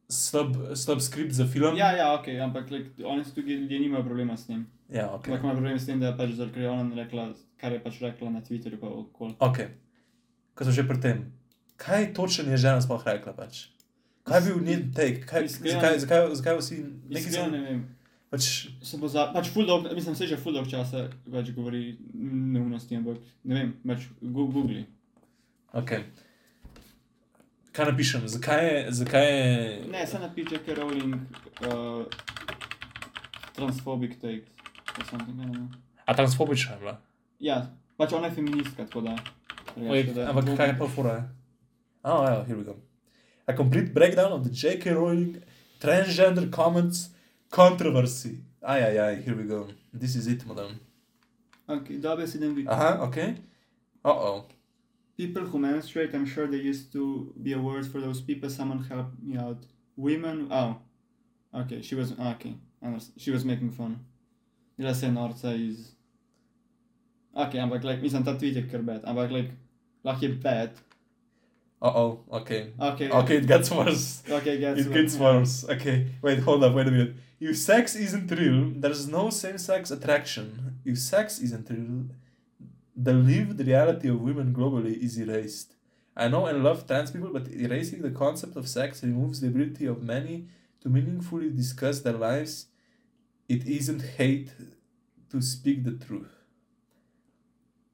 [0.08, 1.74] slab, slab skript za film.
[1.76, 4.66] Ja, ja, ok, ampak like, oni so tudi ljudje nimajo problema s tem.
[4.92, 5.24] Ja ok.
[5.24, 5.32] Okay.
[5.32, 7.28] Lahko imajo problem s tem, da je pač zaradi ona rekla,
[7.60, 9.34] kar je pač rekla na Twitterju, pa okoli.
[9.38, 9.58] Ok,
[10.54, 11.24] ko smo že pri tem.
[11.76, 13.32] Kaj točno je žena sploh rekla?
[13.32, 13.66] Pač?
[14.22, 15.24] Kaj je bil njen take?
[15.26, 16.76] Kaj, Iskreno- zakaj, zakaj, zakaj vsi
[17.10, 17.46] neki so?
[17.50, 17.80] ne vem.
[18.30, 21.98] Pač, Se bo za, pač full dog, mislim, se že full dog časa več govori
[22.14, 24.86] neumnosti, ampak ne vem, pač googli.
[25.72, 25.90] ok.
[27.72, 28.28] Kaj napišem?
[28.28, 29.84] Zakaj je, zakaj je...
[29.90, 31.14] Ne, se napiše, ker Rowling
[31.64, 32.04] uh,
[33.56, 34.48] transphobic takes.
[34.98, 35.68] Or something, I don't know.
[36.06, 37.00] A je bila?
[37.40, 39.16] Ja, pač ona feministka, tako da.
[39.76, 41.28] Oj, drugače, da- ampak kaj je pa fura?
[42.04, 42.76] Oh, yeah, here we go.
[43.46, 44.90] A complete breakdown of the J.K.
[44.90, 45.42] Rowling
[45.80, 47.10] transgender comments
[47.50, 48.38] controversy.
[48.62, 49.68] Aj, aj, aj, here we go.
[49.92, 50.78] This is it, madam.
[51.68, 52.74] Ok, dobe si idem videti.
[52.74, 53.16] Aha, ok.
[54.04, 54.44] Uh oh.
[55.16, 58.50] People who menstruate, I'm sure there used to be a word for those people.
[58.50, 59.58] Someone help me out.
[59.96, 60.74] Women, oh.
[61.52, 62.54] Ok, she was, ah, ok.
[63.16, 64.00] She was making fun.
[64.78, 65.92] Dela se je norca iz...
[67.32, 69.50] Ok, ampak, like, mislim, ta tweet je kar bad, ampak, like,
[70.04, 70.70] lahko je bad.
[71.80, 72.72] Oh, oh, okay.
[72.78, 74.22] Ok, Okay, it gets worse.
[74.36, 75.64] ok, gets It gets worse.
[75.64, 77.14] Okay, wait, hold up, wait a minute.
[77.40, 80.78] If sex isn't real, there's no same sex attraction.
[80.84, 82.06] If sex isn't real,
[82.94, 85.74] the lived reality of women globally is erased.
[86.16, 89.86] I know and love trans people, but erasing the concept of sex removes the ability
[89.86, 90.46] of many
[90.82, 92.66] to meaningfully discuss their lives.
[93.48, 94.52] It isn't hate
[95.30, 96.32] to speak the truth.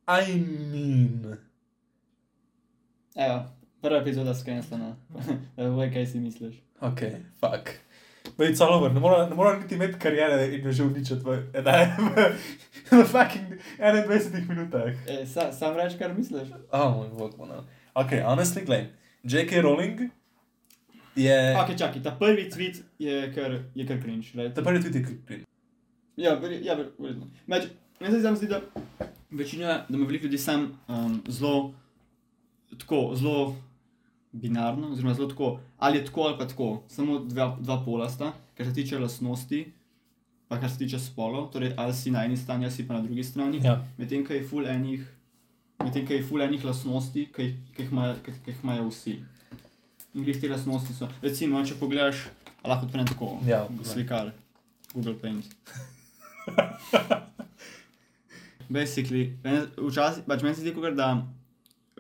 [0.08, 0.34] I
[0.72, 1.38] mean,
[3.16, 3.44] Evo,
[3.82, 4.96] prva epizoda skenslana.
[5.56, 6.54] Vej, kaj si misliš.
[6.80, 7.00] ok,
[7.40, 7.70] fuck.
[8.36, 8.92] But it's all over.
[8.94, 11.30] Ne mora, ne mora niti imeti karijere in jo že uničiti v,
[12.90, 14.92] v, fucking 21 minutah.
[15.08, 16.48] E, sa, sam reč, kar misliš?
[16.72, 17.64] Oh, moj bog, no.
[17.94, 18.86] Ok, honestly, glej.
[19.24, 19.60] J.K.
[19.62, 20.10] Rowling
[21.18, 21.56] je...
[21.58, 24.28] Ok, čakaj, ta prvi tweet je kar, je kar cringe.
[24.34, 24.54] Right?
[24.54, 25.44] Ta prvi tweet je kripin.
[26.16, 26.66] Ja, verjetno.
[26.66, 27.26] Ja, ver- verjetno.
[27.46, 27.68] Meč,
[28.00, 28.60] meni se zdi, da
[29.30, 31.74] večina, da ima veliko ljudi sam um, zelo,
[32.78, 33.56] tako, zelo
[34.32, 38.32] binarno, oziroma zelo tako, ali je tako ali pa tako, samo dva, dva pola sta,
[38.54, 39.72] kar se tiče lastnosti,
[40.48, 43.00] pa kar se tiče spolov, torej ali si na eni strani, ali si pa na
[43.00, 43.60] drugi strani.
[43.64, 43.84] Ja.
[43.98, 45.06] Medtem, ko je full enih,
[45.84, 46.64] medtem, ko je full enih
[47.34, 47.82] ki ki
[48.46, 49.20] jih imajo vsi.
[50.14, 52.24] In glih te lastnosti so, recimo, če pogledaš,
[52.64, 54.32] lahko odprem tako, Ja, slikar,
[54.94, 55.44] Google Paint.
[58.68, 59.32] Basically,
[59.78, 61.10] včasih, pač meni se zdi, kakor da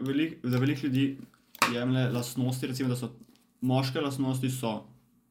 [0.04, 1.04] velik, da veliko ljudi
[1.72, 3.10] jemlje lastnosti, recimo, da so
[3.64, 4.74] moške lastnosti so,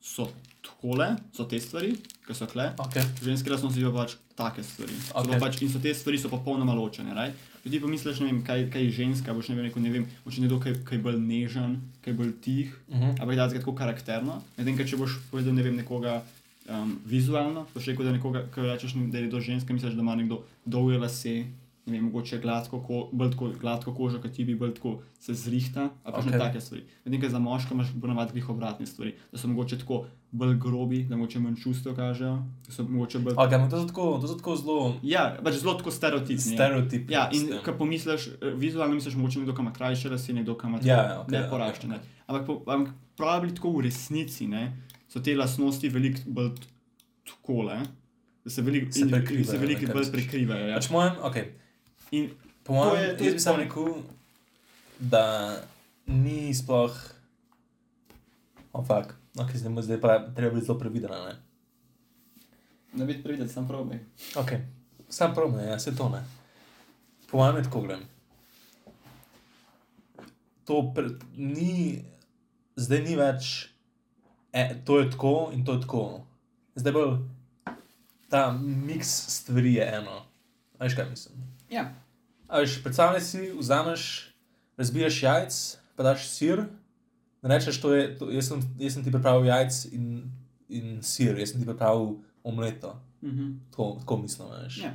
[0.01, 0.29] so
[0.65, 1.93] takole, so te stvari,
[2.25, 2.97] ki so kle, Ok.
[3.23, 4.97] ženske lastnosti so pač take stvari.
[5.07, 5.29] So Ok.
[5.33, 7.13] pa pač, in so te stvari so popolnoma ločene.
[7.13, 7.37] Right?
[7.71, 10.37] Ti pomisliš, ne vem, kaj, kaj je ženska, boš ne vem, rekel, ne vem, boš
[10.37, 13.21] nekdo, kaj, kaj bolj nežen, kaj bolj tih, Uh -huh.
[13.21, 14.41] ampak da je tako karakterno.
[14.57, 16.23] Medtem, ko če boš povedal, ne vem, nekoga
[16.69, 20.15] um, vizualno, boš rekel, da nekoga, ko rečeš, da je to ženska, misliš, da ima
[20.15, 21.45] nekdo dolge lase,
[21.87, 25.85] vem, mogoče gladko, ko, bolj tako gladko kožo, kot ti bi bolj tako se zrihta,
[26.03, 26.37] ali pa še Ok.
[26.37, 26.83] take stvari.
[27.03, 30.01] Medtem, ko za moška imaš ponavadi glih obratne stvari, da so mogoče tako
[30.33, 33.35] bolj grobi, da mogoče manj čustev kažejo, da so mogoče bolj.
[33.37, 36.35] Ampak to so tako, to so tako zelo Ja, pač zelo tako stereotipni.
[36.45, 36.57] ja.
[36.57, 37.13] stereotipi.
[37.13, 40.67] Ja, in ko pomisliš, eh, vizualno misliš, mogoče nekdo, ki ima krajše lase, nekdo, ki
[40.67, 41.95] ima Ja, ja, ok, ne ok, poraščene.
[41.95, 42.01] ok.
[42.27, 44.73] Ampak, po- ampak pravi tako v resnici, ne,
[45.07, 46.67] so te lastnosti veliko bolj t-
[47.25, 47.79] takole,
[48.43, 50.13] da se veliko Se in- in prekrivajo, se veliko ne, kaj bolj misliš?
[50.17, 50.67] prekrivajo.
[50.67, 50.75] Ja.
[50.75, 51.37] Pač mojem, ok.
[52.11, 52.31] In
[52.67, 53.69] Po mojem, jaz bi sam point.
[53.69, 53.93] rekel,
[54.99, 55.55] da
[56.05, 56.91] ni sploh.
[58.73, 59.15] O, oh, fuk.
[59.39, 61.35] Ok, zdaj, zdaj pa treba biti zelo previden, ne?
[62.93, 63.99] ne biti previden, sam probaj.
[64.35, 64.51] Ok,
[65.09, 66.23] sam problem, ja, se to ne.
[67.31, 68.03] Po mojem je tako gledam.
[70.65, 72.03] To pre, ni,
[72.75, 73.69] zdaj ni več,
[74.51, 76.03] e, to je tako in to je tako.
[76.75, 77.13] Zdaj bolj
[78.27, 79.07] ta miks
[79.39, 80.25] stvari je eno.
[80.79, 81.56] Veš kaj mislim?
[81.69, 81.93] Ja.
[82.47, 84.03] A veš, predstavljaj si, vzameš,
[84.77, 85.57] razbiješ jajc,
[85.95, 86.63] pa daš sir,
[87.41, 90.31] da rečeš, to je, to, jaz, sem, jaz sem ti pripravil jajc in,
[90.69, 92.95] in sir, jaz sem ti pripravil omleto.
[93.23, 93.51] Mhm.
[93.71, 94.77] Tako, tako mislim, veš.
[94.83, 94.93] Ja.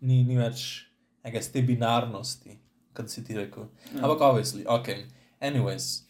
[0.00, 0.86] Ni, ni več
[1.24, 2.58] neke te binarnosti,
[2.94, 3.68] kot si ti rekel.
[3.94, 4.04] Ja.
[4.04, 4.88] Ampak, obvisli, ok.
[5.40, 6.04] Anyways,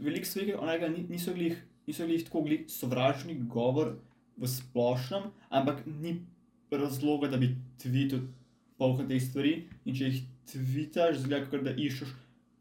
[0.00, 1.54] Veliko stvari onega ni- niso glih,
[1.86, 3.94] niso glih tako glih sovražni govor
[4.36, 6.26] v splošnem, ampak ni
[6.70, 8.26] razloga, da bi tweetil
[8.80, 9.54] polka teh stvari.
[9.84, 12.14] In če jih tvitaš, zgleda, kot da iščeš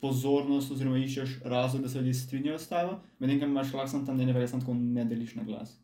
[0.03, 4.19] pozornost, oziroma iščeš razlog, da se ljudje strinjajo s tabo, medtem ko imaš lahko tam,
[4.19, 5.75] ne veš, tako ne deliš na glas.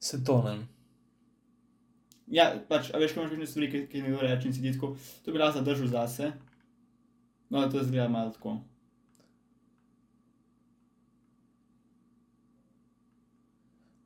[0.00, 0.66] se to ne.
[2.30, 4.72] Ja, pač, a veš, ko imaš kakšne stvari, ki, ki nekdo reče in si ti
[4.72, 6.32] tako, to bi lahko zadržal zase.
[7.50, 8.60] No, to zgleda malo tako.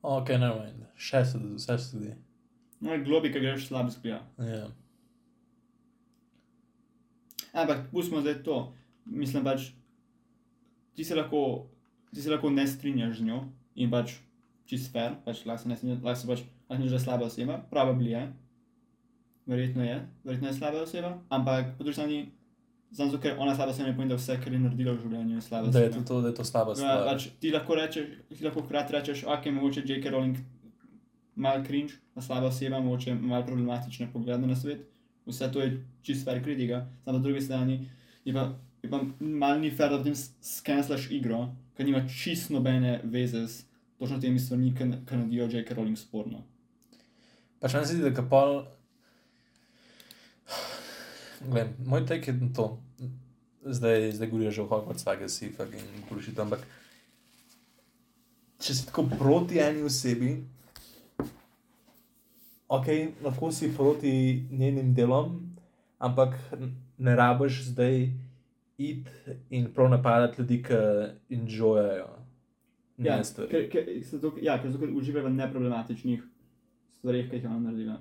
[0.04, 2.14] Ok, ne vem, še se vse se zdi.
[2.84, 4.24] No, globi, ki greš slab zgleda.
[4.40, 4.66] Ja.
[7.54, 8.72] Ampak pustimo zdaj to.
[9.06, 9.68] Mislim pač,
[10.92, 11.66] ti se lahko,
[12.10, 13.42] ti se lahko ne strinjaš z njo
[13.76, 14.14] in pač
[14.64, 18.10] čist fair, pač lahko se ne strinjaš, lahko se pač, lahko že slaba oseba, probably
[18.10, 18.24] je.
[19.46, 22.18] Verjetno je, verjetno je slaba oseba, ampak po drugi strani,
[22.90, 25.34] znam zato, ker ona slaba oseba ne pomeni, da vse, kar je naredila v življenju,
[25.34, 27.04] je slaba Da je to, to, da je to slaba Ja, stvar.
[27.06, 30.10] pač, ti lahko rečeš, ti lahko hkrati rečeš, ok, mogoče J.K.
[30.10, 30.38] Rowling
[31.36, 34.88] mal cringe, a slaba oseba, mogoče mal problematične poglede na svet.
[35.26, 37.78] Vse to je čist fair kritika, samo po drugi strani
[38.24, 43.00] je pa, je pa mal ni fair, da potem skenslaš igro, ker nima čist nobene
[43.04, 43.64] veze s
[43.98, 45.74] točno temi stvarmi, ki ki naredijo J.K.
[45.74, 46.42] Rowling sporno.
[47.60, 48.64] Pač meni se zdi, da kapal.
[51.44, 52.66] Glej, moj tek je na to.
[53.64, 56.66] Zdaj, zdaj govorijo že o Hogwarts Legacy, fucking bullshit, ampak
[58.60, 60.34] če si tako proti eni osebi,
[62.74, 62.86] ok,
[63.22, 64.12] lahko si proti
[64.50, 65.34] njenim delom,
[65.98, 66.34] ampak
[66.98, 68.08] ne rabiš zdaj
[68.78, 69.10] iti
[69.50, 70.78] in prav napadati ljudi, ki
[71.30, 72.10] enjoyajo
[72.98, 73.50] Ja, stvari.
[73.50, 76.20] ker, ker, so to, ja, ker kot uživajo v neproblematičnih
[76.90, 77.96] stvarih, ki jih ona naredila.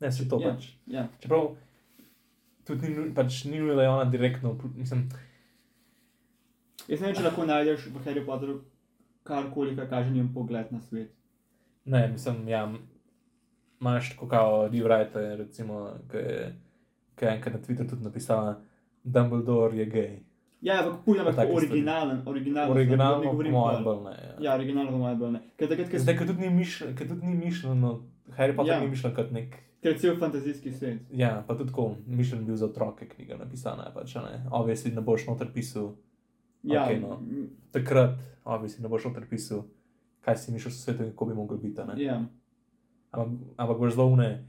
[0.00, 0.50] Ne, se to Ja.
[0.50, 0.66] pač.
[0.86, 1.06] Ja.
[1.18, 1.54] Čeprav
[2.64, 5.08] tudi ni, pač ni nujno, da je ona direktno, mislim,
[6.86, 8.60] Jaz ne vem, če lahko najdeš v Harry Potterju
[9.24, 11.10] karkoli, kar kaže njen pogled na svet.
[11.84, 12.66] ne, mislim, ja,
[13.80, 16.54] imaš tako kao rewrite, recimo, ki je,
[17.14, 18.60] ki je enkrat na Twitterju tudi napisala,
[19.04, 20.18] Dumbledore je gay.
[20.60, 22.70] Ja, ampak puj, ampak originalen, originalen.
[22.72, 23.82] Originalno, pol.
[23.84, 24.10] bolj ne.
[24.12, 24.34] Ja.
[24.40, 25.40] Ja, originalno mojem bolj ne.
[25.56, 28.80] Ker takrat, ker, Zdaj, ker tudi ni mišljeno, ker tudi ni mišljeno, Harry Potter Ja.
[28.80, 29.54] ni mišljen kot nek.
[29.82, 30.98] ker je cel fantazijski svet.
[31.12, 34.42] Ja, pa tudi tako, mišljen bil za otroke, knjiga napisana, pač, ne.
[34.50, 35.92] Obvisi ne boš noter pisal,
[36.62, 37.20] Ja, Okej, no.
[37.70, 38.10] takrat,
[38.44, 39.62] obvisi ne boš noter pisal,
[40.20, 41.94] kaj si mišljal o svetu in kako bi mogel biti, a ne.
[43.12, 43.18] Ja.
[43.20, 44.44] Ampak, ampak boš zelo une,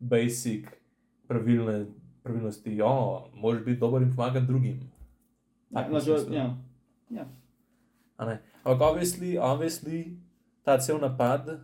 [0.00, 0.66] basic,
[1.28, 1.86] pravilne,
[2.22, 4.80] pravilnosti, o, moraš biti dober in pomagati drugim.
[5.70, 6.34] Ja, Tak na žal, smislu.
[6.34, 6.56] ja.
[7.10, 7.24] ja.
[8.18, 10.16] Ampak, obviously, obviously,
[10.64, 11.60] ta cel napad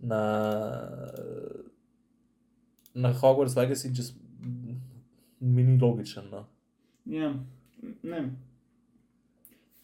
[0.00, 0.22] na,
[2.94, 4.16] na Hogwarts Legacy just
[5.40, 6.24] mi ni logičen.
[6.30, 6.46] No.
[7.04, 7.34] Ja,
[8.02, 8.30] ne.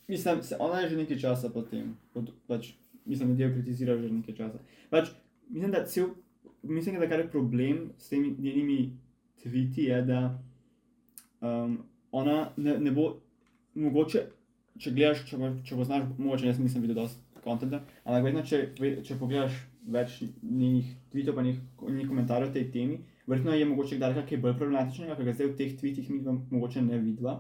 [0.09, 1.97] Mislim, se, ona je že nekaj časa po tem.
[2.13, 2.73] Pod, pač,
[3.07, 4.59] mislim, da jo kritizira že nekaj časa.
[4.91, 5.11] Pač,
[5.51, 6.09] mislim, da, cel,
[6.63, 8.93] mislim, da kar je problem s temi njenimi
[9.43, 10.21] tviti, je, da
[11.41, 11.79] um,
[12.13, 13.11] ona ne, ne bo
[13.75, 14.25] mogoče,
[14.81, 18.63] če gledaš, če, bo- če poznaš, mogoče jaz nisem videl dosti kontenta, ampak vedno, če,
[19.07, 19.57] če pogledaš
[19.91, 21.63] več njenih tvitov, pa njenih,
[22.09, 25.57] komentarjev o tej temi, verjetno je mogoče kdaj kaj bolj problematičnega, ker ga zdaj v
[25.57, 27.39] teh tvitih mi dva mogoče ne vidva.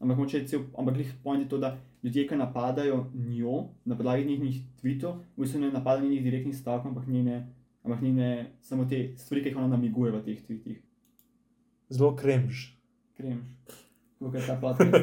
[0.00, 3.96] Ampak, mogoče je cel, ampak glih point je to, da ljudje, ki napadajo njo na
[3.96, 8.84] podlagi njenih tvitov, v bistvu ne napadajo njenih direktnih stavkov, ampak njene, ampak njene samo
[8.84, 10.82] te stvari, ki jih ona namiguje v teh tvitih.
[11.88, 12.66] Zelo kremž.
[13.16, 13.44] Kremš.
[14.18, 14.92] Kako je ta podcast.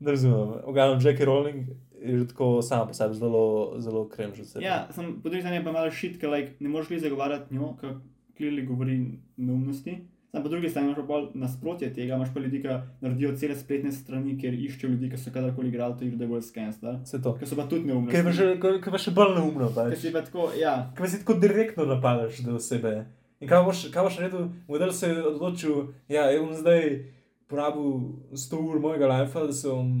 [0.00, 0.60] ne razumem.
[0.64, 1.66] Oganem, Jackie Rowling
[2.02, 4.40] je že tako sama po sebi zelo, zelo kremž.
[4.40, 4.64] od sebe.
[4.64, 7.54] Ja, sem po drugi strani je pa malo šit, ker like, ne moreš li zagovarjati
[7.54, 7.94] njo, ker
[8.36, 9.98] klirli govori neumnosti.
[10.32, 12.68] Sam po drugi strani imaš pa bolj nasprotje tega, imaš pa ljudi, ki
[13.04, 16.28] naredijo cele spletne strani, kjer iščejo ljudi, ki so kadarkoli igrali to igro, da je
[16.30, 16.94] bolj skensta.
[17.02, 17.34] Vse to.
[17.36, 18.08] Ker so pa tudi neumni.
[18.14, 19.98] Kaj pa še, kaj pa še bolj neumno, Ker pač.
[20.00, 20.72] si pa tako, ja.
[20.96, 22.94] Pa si tako direktno napadaš do osebe.
[23.44, 25.76] In kaj boš, kaj boš naredil, model se je odločil,
[26.08, 26.88] ja, je bom zdaj
[27.52, 27.92] porabil
[28.32, 29.92] 100 ur mojega lajfa, da se bom.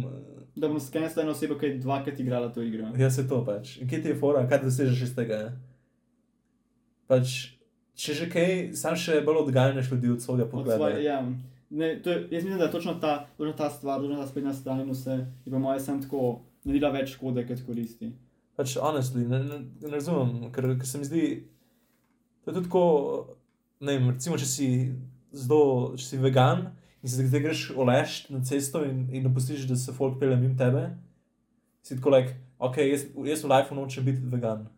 [0.56, 2.88] Da bom skensta eno osebo, ki je dvakrat igrala to igro.
[2.96, 3.76] Ja, se to pač.
[3.84, 5.42] In kje ti je fora, kaj dosežeš iz tega?
[7.08, 7.52] Pač,
[7.94, 10.76] če že kaj, sam še bolj odganjaš ljudi od svojega Od pogleda.
[10.76, 11.20] svoje, ja.
[11.70, 14.52] Ne, to je, jaz mislim, da je točno ta, točno ta stvar, točno ta spletna
[14.52, 16.22] stran in vse, je po mojem sem tako
[16.64, 18.10] naredila več škode, kot koristi.
[18.54, 21.22] Pač, honestly, ne, ne, ne razumem, ker, ker se mi zdi,
[22.44, 22.82] da je tudi tako,
[23.80, 24.68] ne vem, recimo, če si
[25.32, 25.62] zelo,
[25.96, 26.66] če si vegan
[27.02, 30.54] in si zdaj greš olešt na cesto in, in dopustiš, da se folk pele mimo
[30.54, 30.90] tebe,
[31.82, 34.68] si tako like, ok, jaz, jaz v lifeu nočem biti vegan,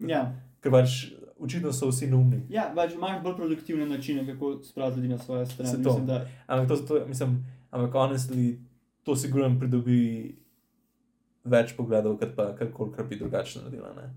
[0.00, 0.22] Ja.
[0.62, 1.10] ker pač
[1.44, 2.42] očitno so vsi neumni.
[2.52, 5.70] Ja, pač imaš bolj produktivne načine, kako spraviti ljudi na svoje strani.
[5.70, 5.90] Se to.
[5.90, 7.38] Mislim, da, Ampak to, to mislim,
[7.70, 8.56] ampak honestly,
[9.04, 10.00] to sigurno pridobi
[11.44, 13.92] več pogledov, kot pa karkoli, kar bi drugače naredila.
[13.96, 14.12] Ne?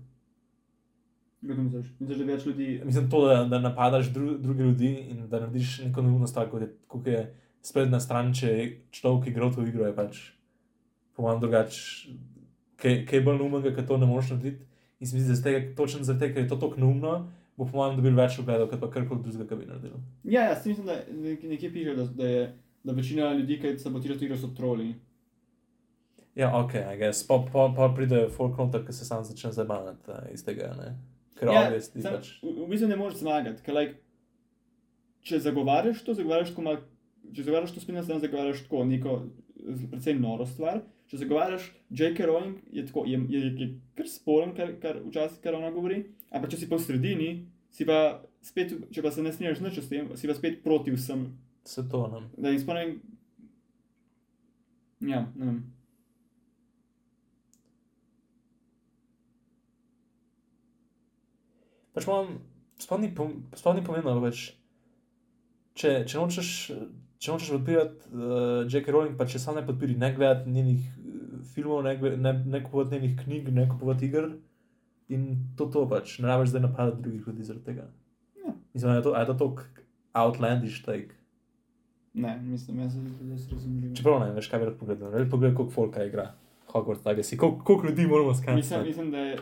[1.46, 1.86] kako misliš?
[1.98, 2.68] Misliš, da več ljudi.
[2.84, 6.62] Mislim, to, da, da napadaš dru, druge ljudi in da narediš neko neumno stvar, kot
[6.62, 7.20] je, kot je
[7.62, 10.22] sprednja stran, če je človek igral to igro, je pač
[11.16, 12.16] po mojem drugače,
[12.82, 14.66] kaj, kaj bolj neumnega, ker to ne moreš narediti.
[15.00, 17.12] In se mi zdi, da tega, točno zaradi tega, ker je to tako neumno,
[17.56, 19.98] bo po mojem dobil več ogledov, kot pa karkoli drugega, kar bi naredil.
[20.24, 22.42] Ja, jaz mislim, da nek- nekje piše, da, da je
[22.84, 24.94] da večina ljudi, ki sabotirajo to igro, so troli.
[26.34, 27.26] Ja, ok, I guess.
[27.26, 30.92] Pa, pa, pa pride folk noter, ki se sam začne zabavati uh, iz tega, ne.
[31.34, 32.28] Ker Ja, obvesti pač.
[32.42, 33.98] v, v bistvu ne moreš zmagati, ker like,
[35.20, 36.82] če zagovarjaš to, zagovarjaš tako malo,
[37.28, 39.16] če zagovarjaš to spletno stran, zagovarjaš tako neko
[39.90, 40.80] precej noro stvar.
[41.08, 42.26] Če zagovarjaš J.K.
[42.28, 46.52] Rowling, je, tako, je, je, je kar sporen, kar, kar včasih kar ona govori, ampak
[46.52, 47.28] če si pa v sredini,
[47.72, 50.92] si pa spet, če pa se ne sniješ nič s tem, si pa spet proti
[50.92, 51.30] vsem.
[51.68, 52.28] Se to nam.
[52.36, 53.00] Da jim spomnim.
[55.00, 55.58] Ja, ne vem.
[61.94, 62.36] Pač imam,
[62.78, 63.10] spomni,
[63.58, 64.52] spomni pomembno, pač,
[65.78, 66.50] če, če nočeš,
[67.18, 68.92] če nočeš podpirati uh, J.K.
[68.94, 70.84] Rowling, pa če sam ne podpiri, ne gledati njenih
[71.54, 74.30] filmov, ne, ne, ne kupovati njenih knjig, ne kupovati iger.
[75.08, 77.86] In to to pač, ne rabiš zdaj napadati drugih ljudi zaradi tega.
[78.44, 78.52] Ja.
[78.74, 79.62] Mislim, je to, a je to tok
[80.14, 81.14] outlandish take.
[82.14, 83.94] Ne, mislim, jaz se zelo razumem.
[83.96, 86.34] Čeprav ne veš, kaj bi rad pogledal, ne bi pogledal, koliko folka igra.
[86.68, 87.36] Hogwarts Legacy.
[87.36, 88.88] Kol, koliko ljudi moramo Mislim, skanirati?
[88.88, 89.38] mislim, da je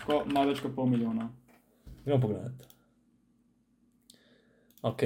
[0.00, 1.28] sko, malo več kot pol milijona.
[2.04, 2.64] Gremo pogledati.
[4.82, 5.02] Ok.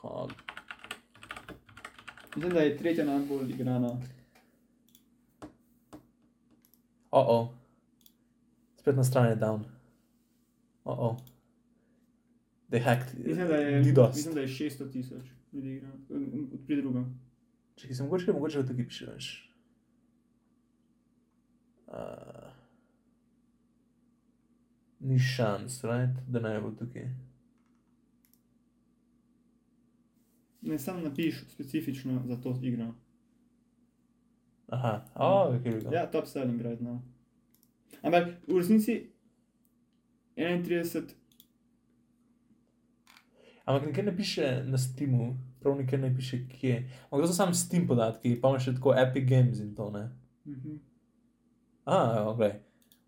[0.00, 0.32] Hog.
[2.36, 3.90] Mislim, da je tretja najbolj igrana.
[7.10, 7.48] Oh, oh.
[8.76, 9.64] Spletna stran je down.
[10.84, 11.16] Oh, oh.
[12.70, 13.26] They hacked.
[13.26, 14.16] Mislim, da je, DDoS.
[14.16, 15.90] mislim, da je 600 tisoč ljudi igra.
[16.66, 17.20] Pri drugem.
[17.74, 19.30] Če sem mogoče, mogoče tukaj piše več.
[21.90, 22.52] Uh,
[25.00, 26.20] ni šans, right?
[26.28, 27.08] da ne bo tukaj.
[30.62, 32.92] Ne, sam napiš specifično za to igro.
[34.70, 37.02] Aha, oh, ok, okay, Ja, top selling right now.
[38.02, 39.10] Ampak v resnici
[40.36, 41.20] 31,
[43.70, 46.90] Ampak nikjer ne piše na Steamu, prav nikjer ne piše kje.
[47.10, 50.08] Ampak to so samo Steam podatki, pa imaš še tako Epic Games in to ne.
[50.46, 50.78] mhm.
[51.84, 52.40] Ah, ok.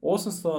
[0.02, 0.52] 800.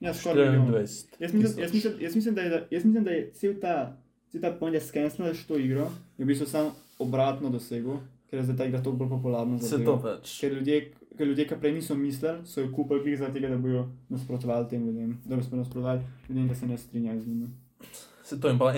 [0.00, 0.68] ja, skoraj milijon.
[0.68, 1.16] 24.
[1.20, 3.74] Jaz mislim, jaz, mislim, jaz, mislim, da je, jaz mislim, da je cel ta,
[4.30, 7.98] cel ta point, da skenslaš to igro, je v bistvu sam obratno dosegel,
[8.30, 9.58] ker je zdaj ta igra toliko bolj popularna.
[9.58, 10.34] Se to pač.
[10.40, 10.80] Ker ljudje,
[11.16, 14.68] ker ljudje, ki prej niso mislili, so jo kupili glih zaradi tega, da bojo nasprotovali
[14.68, 17.50] tem ljudem, da se nasprotovali ljudem, ki se ne strinjajo z njimi.
[18.24, 18.72] Se to in pa,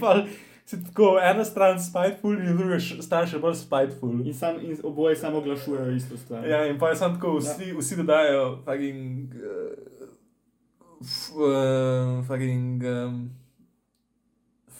[0.00, 0.14] pa
[0.66, 4.20] si tako ena stran spiteful in druga stran še bolj spiteful.
[4.24, 6.48] In, sam, in oboje samo oglašujejo isto stvar.
[6.48, 7.78] Ja, in pa je samo tako, vsi, ja.
[7.78, 9.34] vsi dodajo fucking.
[9.36, 10.06] Uh,
[11.04, 12.82] f, uh, fucking.
[12.82, 13.26] Um,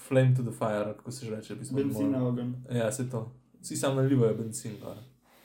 [0.08, 1.54] flame to the fire, kako se že reče.
[1.54, 2.52] Benzin na ogenj.
[2.70, 3.32] Ja, se to.
[3.66, 4.76] Vsi samo nalivajo benzin.
[4.80, 4.96] gor.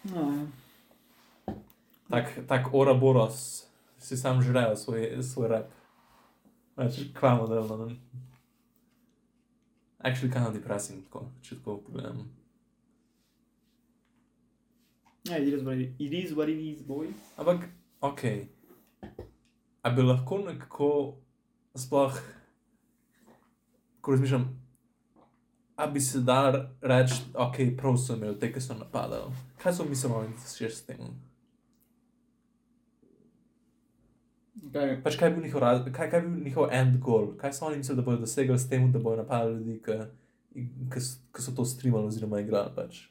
[0.03, 0.47] No, ja.
[2.09, 3.65] Tak, tak ora boros,
[3.97, 5.71] si sam žrejo svoj, svoj rap.
[6.77, 7.85] Več kvamo delno.
[7.85, 7.95] Ne?
[9.97, 12.29] Actually, kind of depressing, tako, če tako pogledam.
[15.25, 17.09] Ja, it is what it, it is, what it is, boy.
[17.37, 17.69] Ampak,
[18.01, 18.21] ok.
[19.81, 20.91] A bi lahko nekako
[21.73, 22.21] sploh,
[24.01, 24.45] ko razmišljam,
[25.75, 29.33] a bi se dal reči, ok, prav so imeli te, ki so napadali.
[29.61, 31.13] Kaj so mislili še s tem?
[34.71, 37.31] Kaj, Pač kaj je bil njihov, kaj, kaj je bil njihov end goal?
[37.39, 41.01] Kaj so oni mislili, da bodo dosegli s tem, da bodo napadali ljudi, ki,
[41.33, 42.75] ki, so to streamali oziroma igrali?
[42.75, 43.07] Pač?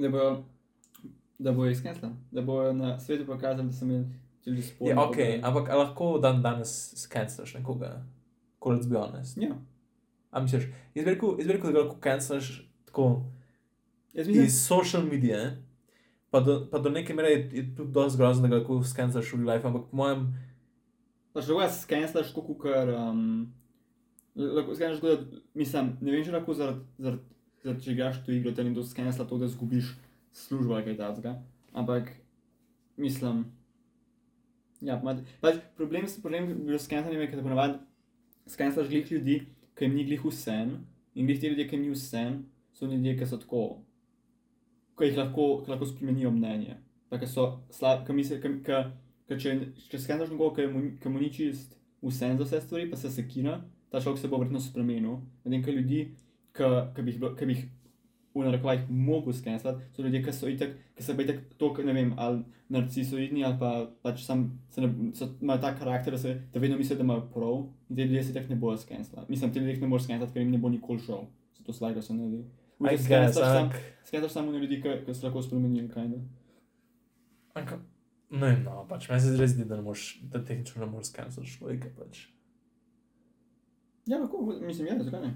[0.00, 0.44] da bojo,
[1.38, 4.06] da bojo izkensla, da bojo na svetu pokazali, da so imeli
[4.44, 4.88] tudi spol.
[4.88, 8.02] Ja, ok, ampak lahko dan danes skenslaš nekoga?
[8.58, 9.36] Ko let's be honest.
[9.36, 9.56] Ja.
[10.30, 10.64] A misliš,
[10.94, 12.50] jaz bi rekel, jaz bi rekel da ga lahko cancelaš
[12.86, 13.06] tako
[14.14, 15.40] mislim, iz social medije,
[16.30, 19.32] pa do, pa do neke mere je, je tudi dosti grozno, da ga lahko cancelaš
[19.32, 20.28] v real life, ampak po mojem,
[21.32, 23.52] še lahko skenslaš tako, ker um,
[24.36, 27.22] lahko skenslaš tako, da mislim, ne vem, če lahko zaradi, zaradi,
[27.62, 29.90] zaradi če igraš to igro, te nekdo skensla to, da zgubiš
[30.32, 31.36] službo ali kaj takega.
[31.72, 32.10] Ampak
[32.96, 33.44] mislim,
[34.80, 37.78] ja, pa, pač problem, s- problem pri skenslanju je, ker ponavadi
[38.46, 39.36] skenslaš glih ljudi,
[39.80, 40.74] ki jim ni glih vsem
[41.16, 42.34] in glih ti ljudje, ki jim ni vsem,
[42.76, 43.62] so ljudje, ki so tako,
[44.98, 46.76] ki jih lahko, ki lahko spremenijo mnenje.
[47.08, 48.80] Tako so slabi, ki mislijo, ki, ki,
[49.30, 49.54] ki če,
[49.88, 53.08] če skeniraš nekoga, ki mu, ki mu ni čist vsem za vse stvari, pa se
[53.14, 53.56] sekira,
[53.88, 55.16] ta človek se bo verjetno spremenil.
[55.46, 56.02] Medtem ko ljudi,
[56.56, 57.16] ki, ki bi
[57.56, 57.64] jih,
[58.34, 61.92] v narekovajih mogel skenirati, so ljudje, ki so itek, ki se pa itek to, ne
[61.92, 63.70] vem, ali narcisoidni ali pa
[64.02, 67.26] pač sam, se ne, so, imajo tak karakter, da, se, da vedno mislijo, da imajo
[67.34, 67.56] prav
[67.88, 69.26] in te ljudje se itek ne bojo skenirati.
[69.28, 71.26] Mislim, te ljudje ne moreš skenirati, ker jim ne bo nikoli šel.
[71.58, 72.14] Zato slago se
[73.08, 76.22] guess, ampak, Skeniraš samo na ljudi, ki, ki se lahko spremenijo, kaj ne.
[77.54, 77.80] ampak,
[78.30, 81.12] ne vem, no, pač meni se res zdi, da ne moreš, da tehnično ne moreš
[81.12, 82.28] cancelaš človeka, pač.
[84.06, 85.34] Ja, lahko, mislim, ja, zakaj ne?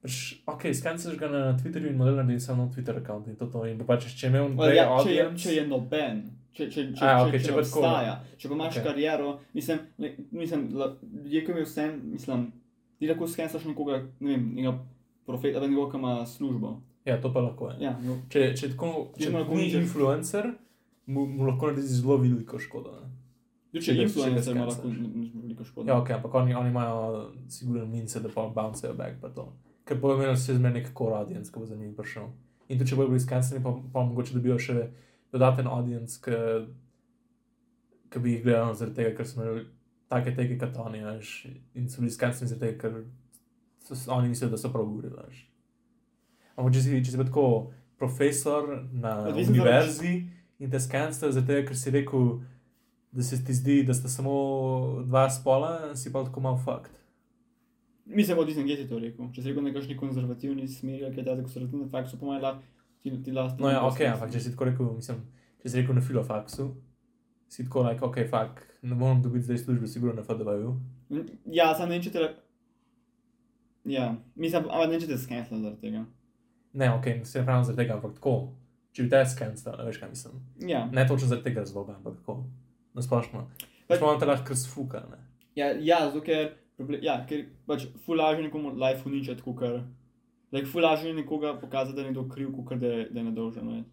[0.00, 0.14] Pač,
[0.48, 3.66] ok, scancelaš ga na Twitterju in model naredi samo Twitter račun in to to.
[3.68, 6.22] In pa pač, če imel Well, prej ja, če, je, audience, če je noben,
[6.56, 8.72] če, če, če, A, če, okej, če, če če pa tako, obstaja, če pa imaš
[8.78, 8.86] okay.
[8.86, 11.86] kariero, mislim, le, mislim ljudje, ki imajo vse,
[12.16, 12.46] mislim,
[12.98, 14.74] ti lahko skenslaš nekoga, ne vem, nekega
[15.28, 16.72] profeta, ali nekoga, ki ima službo.
[17.04, 17.76] Ja, to pa lahko je.
[17.84, 19.84] Ja, no, Če, če tako, če Ti lahko ni ničeš.
[19.84, 20.50] influencer,
[21.12, 22.96] mu, mu lahko naredi zelo veliko škodo.
[22.96, 23.08] Ne?
[23.70, 25.88] Tudi Če če ga- influencer če ima lahko veliko škodo.
[25.92, 27.00] Ja, ok, ampak oni, oni imajo
[27.52, 29.46] siguren mince, da pa bouncejo back pa to.
[29.90, 32.28] Ker pa imeno se zmer nek core audience, ki bo za njim prišel.
[32.70, 34.84] In tudi če bojo bili skensleni, pa, pa mogoče dobijo še
[35.34, 36.36] dodaten audience, ki,
[38.14, 39.64] ki bi jih gledali zaradi tega, ker so imeli
[40.10, 40.68] take teke
[41.08, 41.32] veš,
[41.74, 43.02] in so bili skensleni zaradi tega, ker
[43.88, 45.42] so, oni mislijo, da so prav govorili.
[46.54, 47.48] Ampak če si, če si pa tako
[47.98, 50.14] profesor na Odvisno univerzi
[50.62, 52.30] in te skenslajo zaradi tega, ker si rekel,
[53.10, 54.38] da se ti zdi, da sta samo
[55.02, 56.99] dva spola, si pa tako malo fakt.
[58.10, 59.28] Mislim, odvisno, kje si to rekel.
[59.34, 62.42] Če si rekel na kakšni konzervativni smeri, ali kaj takega, konzervativni fakt, so po mojem
[62.42, 62.66] lahko
[63.00, 65.22] Ti, ti last No, ja, ok, ampak če si tako rekel, mislim,
[65.62, 66.66] če si rekel na filofaksu,
[67.48, 70.74] si tako, like, ok, fak, ne morem dobiti zdaj službe, sigurno na FDV-ju.
[71.48, 72.26] Ja, sam ne vem, če te.
[73.88, 76.04] Ja, mislim, ampak ne vem, če te skensla zaradi tega.
[76.76, 78.34] Ne, ok, se ne pravim zaradi tega, ampak tako.
[78.92, 80.38] Če bi te skenstala, veš kaj mislim.
[80.68, 82.42] Ja, Ne točno zaradi tega razloga, ampak tako.
[82.98, 83.46] Nasplošno.
[83.88, 85.22] Pač- imamo te lahko sfuka, ne.
[85.56, 89.82] ja, ja zato ker, proble- ja, ker pač fulaže nekomu life uničati, kot kar.
[90.52, 93.64] Like, fulaže nekoga pokazati, da je nekdo kriv, kot da, je- da je nedolžen.
[93.66, 93.84] ne.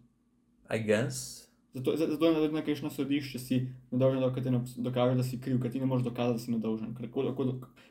[0.70, 1.44] I guess.
[1.74, 5.22] Zato, za- zato je na kakšno sodišče si nedolžen, dokler ti ne obs- dokaže, da
[5.22, 6.96] si kriv, ker ti ne moreš dokazati, da si nedolžen.
[6.96, 7.44] Ker, ko, ko,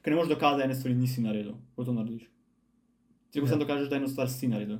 [0.04, 1.54] ker ne moreš dokazati, da ene stvari nisi naredil.
[1.70, 2.28] Kako to narediš?
[3.32, 3.50] Ti lahko Ja.
[3.50, 4.78] samo dokažeš, da eno stvar si naredil.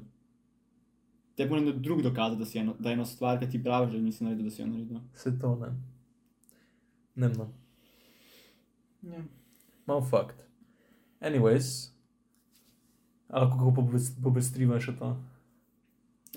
[1.36, 4.00] Te mora nekdo drug dokazati, da, si eno, da eno stvar, ki ti praviš, da
[4.00, 5.00] nisi naredil, da si jo naredil.
[5.14, 5.68] Se to ne.
[7.16, 7.54] Ne, no.
[9.04, 9.22] Ja.
[9.88, 10.36] Mal fucked.
[11.22, 11.90] Anyways.
[13.30, 15.16] Ali kako pobes- pobestriva še to?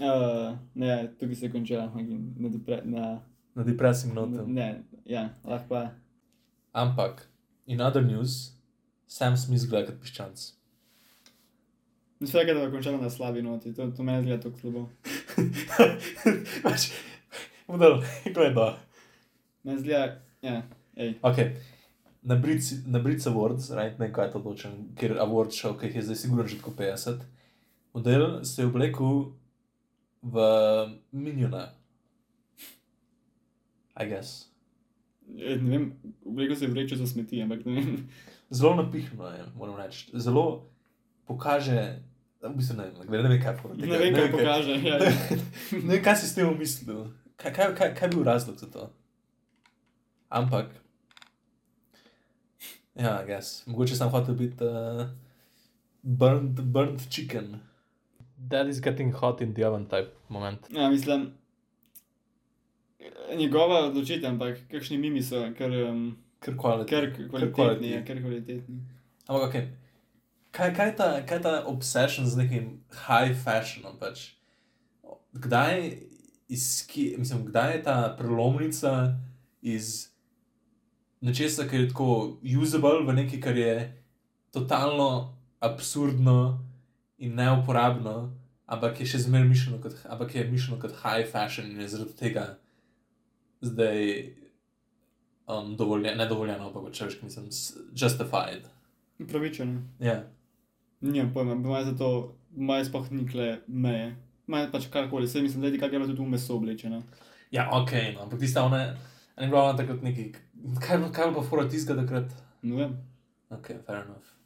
[0.00, 1.90] Uh, ne, tukaj se konča,
[2.38, 3.20] na, depre, na,
[3.54, 4.46] Na depressing note.
[4.46, 5.82] ne, ja, lahko pa.
[6.72, 7.26] Ampak,
[7.66, 8.54] in other news,
[9.06, 10.46] Sam Smith gleda kot piščanc.
[12.20, 14.88] Vse, da bo končalo na slabi noti, to, to meni zgleda tako slabo.
[16.64, 16.90] Pač,
[17.68, 18.00] udal,
[18.34, 18.78] gleda.
[19.64, 20.62] Meni zgleda, ja,
[20.96, 21.14] ej.
[21.22, 21.38] Ok,
[22.22, 25.88] na Brits, na Brits Awards, right, ne kaj je to točen, ker award show, ki
[25.88, 27.24] jih je zdaj sigurno že tako 50,
[27.94, 29.32] model se je oblekel
[30.22, 30.34] v
[31.12, 31.70] Miniona.
[33.96, 34.46] I guess.
[35.38, 35.92] E, Ne vem,
[36.26, 38.08] obleko se je vreče za smeti, ampak ne vem.
[38.50, 40.10] Zelo napihno je, moram reči.
[40.14, 40.66] Zelo
[41.26, 42.02] pokaže,
[42.42, 43.90] v bistvu ne vem, ne vem, kaj povedati.
[43.90, 44.76] Ne vem, kaj pokaže.
[44.82, 44.98] Ja.
[45.86, 47.06] Ne vem, kaj si s tem mislil.
[47.36, 48.90] Kaj, kaj, kaj, kaj je bil razlog za to?
[50.28, 50.74] Ampak,
[52.94, 53.66] ja, gess.
[53.66, 55.06] Mogoče sem hotel biti uh,
[56.02, 57.60] burnt, burnt chicken.
[58.50, 60.66] That is getting hot in the oven type moment.
[60.70, 61.32] ja, mislim,
[63.36, 67.28] njegova odločitev, ampak kakšni mimi so, ker, um, Ker kvalitetno.
[67.38, 68.80] ker kvalitetni, ja, ker kvalitetni.
[69.26, 69.54] Ampak, ok.
[70.50, 73.98] Kaj, kaj, je ta, kaj je ta obsession z nekim high fashionom?
[74.00, 74.32] Pač?
[75.32, 75.98] Kdaj,
[76.48, 76.86] iz,
[77.18, 79.14] mislim, kdaj je ta prelomnica
[79.62, 80.09] iz
[81.20, 83.74] nečesa, kar je tako usable, v nekaj, kar je
[84.52, 86.58] totalno absurdno
[87.18, 88.32] in neuporabno,
[88.66, 92.16] ampak je še zmeraj mišljeno kot, ampak je mišljeno kot high fashion in je zaradi
[92.16, 92.44] tega
[93.60, 94.00] zdaj
[95.50, 97.48] um, dovoljen, ne dovoljeno, ampak če veš, mislim,
[97.92, 98.68] justified.
[99.28, 99.82] Pravičeno.
[100.00, 100.22] Ja.
[101.00, 102.10] Nimam pojma, po mojem zato,
[102.56, 104.14] moje sploh nikle meje.
[104.50, 107.02] Moje pač karkoli, vse mislim, da je kaj tudi v meso oblečeno.
[107.50, 108.94] Ja, ok, no, ampak tista ona,
[109.40, 110.30] ni bila ona takrat neki,
[110.80, 112.32] kaj, kaj pa fora tiska takrat?
[112.62, 112.98] Ne vem.
[113.50, 114.36] Ok, fair enough.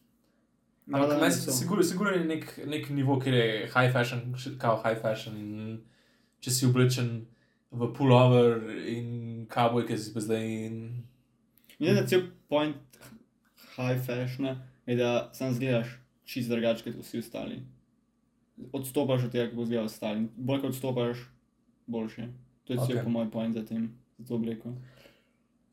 [0.92, 5.00] Ampak meni se sigurno, sigurno je nek, nek nivo, kjer je high fashion, kao high
[5.00, 5.78] fashion in
[6.44, 7.24] če si oblečen
[7.72, 10.76] v pullover in kavbojke si pa zdaj in...
[11.78, 12.76] Mislim, da cel point
[13.76, 17.62] high fashiona je, da sam zgledaš čist drugače kot vsi ostali.
[18.72, 20.28] Odstopaš od tega, kako zgledajo ostali.
[20.36, 21.24] Bolj kot odstopaš,
[21.86, 22.28] boljše.
[22.64, 23.04] To je cel Ok.
[23.04, 23.88] po moj point za tem,
[24.18, 24.76] za to obleko.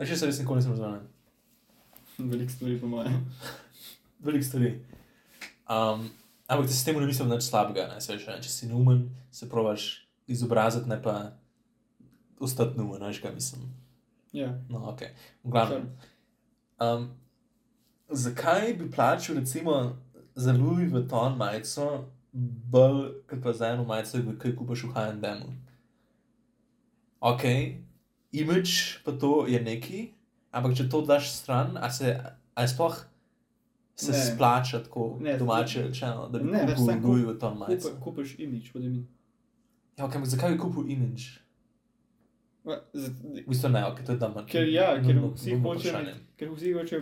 [0.02, 1.02] Še se res nikoli nisem razumel.
[2.18, 3.20] Veliko stvari po mojem.
[4.26, 4.72] Veliko stvari.
[5.70, 6.08] Um,
[6.48, 10.08] ampak da s tem ne mislim nič slabega, ne, veš, če si numen, se probaš
[10.28, 11.16] izobraziti, ne pa
[12.42, 13.70] ostati numen, ne veš, kaj mislim.
[14.34, 15.06] Ja, No, ok.
[15.44, 15.90] V glavnem.
[16.82, 17.10] Um,
[18.10, 19.98] zakaj bi plačal, recimo,
[20.36, 22.06] za Louis Vuitton majico,
[22.72, 25.46] bolj kot pa za eno majico, ki jo kupiš v HM?
[27.20, 27.44] Ok,
[28.34, 28.72] imidž
[29.04, 30.12] pa to je neki,
[30.52, 32.16] ampak če to daš stran, a se
[32.56, 32.96] a sploh
[33.96, 34.18] se Ne.
[34.18, 37.90] splača tako Ne, domače rečeno, da bi Ne, kupil Louis kup- Vuitton majico?
[37.92, 39.08] Kup, kupiš imič, pod imin.
[39.98, 41.28] Ja, ok, ampak zakaj bi kupil imidž?
[42.64, 42.78] V
[43.48, 44.46] bistvu ne, ok, to je dama.
[44.46, 47.02] Ker ja, ker vsi biti- ker vsi hočejo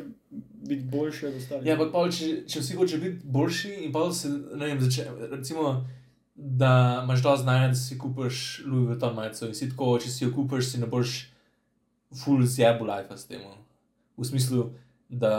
[0.63, 1.65] biti boljši od ostalih.
[1.65, 5.03] Ja, ampak pol, če, če vsi hoče biti boljši, in pa se, ne vem, zače,
[5.31, 5.85] recimo,
[6.39, 10.23] da imaš dovolj znanja, da si kupiš Louis Vuitton majico in si tako, če si
[10.23, 11.17] jo kupiš, si ne boš
[12.23, 13.43] full zjebu life s tem.
[14.17, 14.69] V smislu,
[15.09, 15.33] da,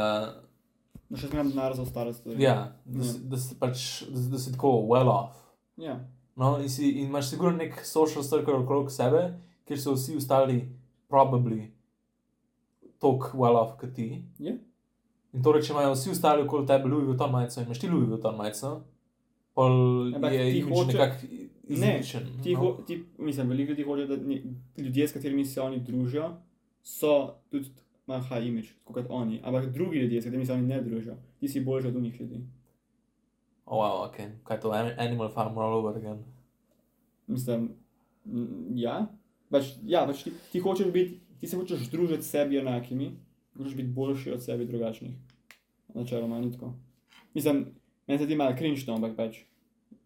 [1.11, 2.43] Da še zmeraj denar za ostale stvari.
[2.43, 5.41] ja, da, si, da, si pač, da, da si tako well off.
[5.81, 5.97] Ja.
[6.37, 9.25] No, in, si, in imaš sigurno nek social circle okrog sebe,
[9.67, 10.61] kjer so vsi ostali
[11.11, 11.71] probably
[13.01, 14.23] tako well off kot ti.
[14.39, 14.55] Ja.
[15.33, 18.09] In torej, če imajo vsi ostali okoli tebe Louis Vuitton majico in imaš ti Louis
[18.09, 18.73] Vuitton majico,
[19.61, 19.75] pol
[20.15, 21.27] Ampak je ti hoče- nekako
[21.71, 21.91] Ne.
[22.43, 22.59] Ti, no.
[22.59, 24.43] ho, ti, mislim, veliko ljudi hoče, da ni,
[24.77, 26.33] ljudje, s katerimi se oni družijo,
[26.83, 27.11] so
[27.47, 27.69] tudi
[28.07, 29.41] imajo high image, kot oni.
[29.43, 32.41] Ampak drugi ljudje, s katerimi se oni ne družijo, ti si boljši od njih ljudi.
[33.67, 34.17] Oh, wow, ok.
[34.45, 34.71] Kaj je to?
[34.73, 36.25] An- Animal Farm all over again.
[37.27, 37.69] Mislim,
[38.75, 39.07] ja.
[39.49, 43.13] Pač, ja, pač ti, ti hočeš biti, ti se hočeš združiti s sebi enakimi,
[43.57, 45.15] hočeš biti boljši od sebi drugačnih.
[45.95, 46.73] Načeloma ni tako.
[47.35, 47.67] Mislim,
[48.07, 49.39] meni se ti malo cringe to, ampak pač.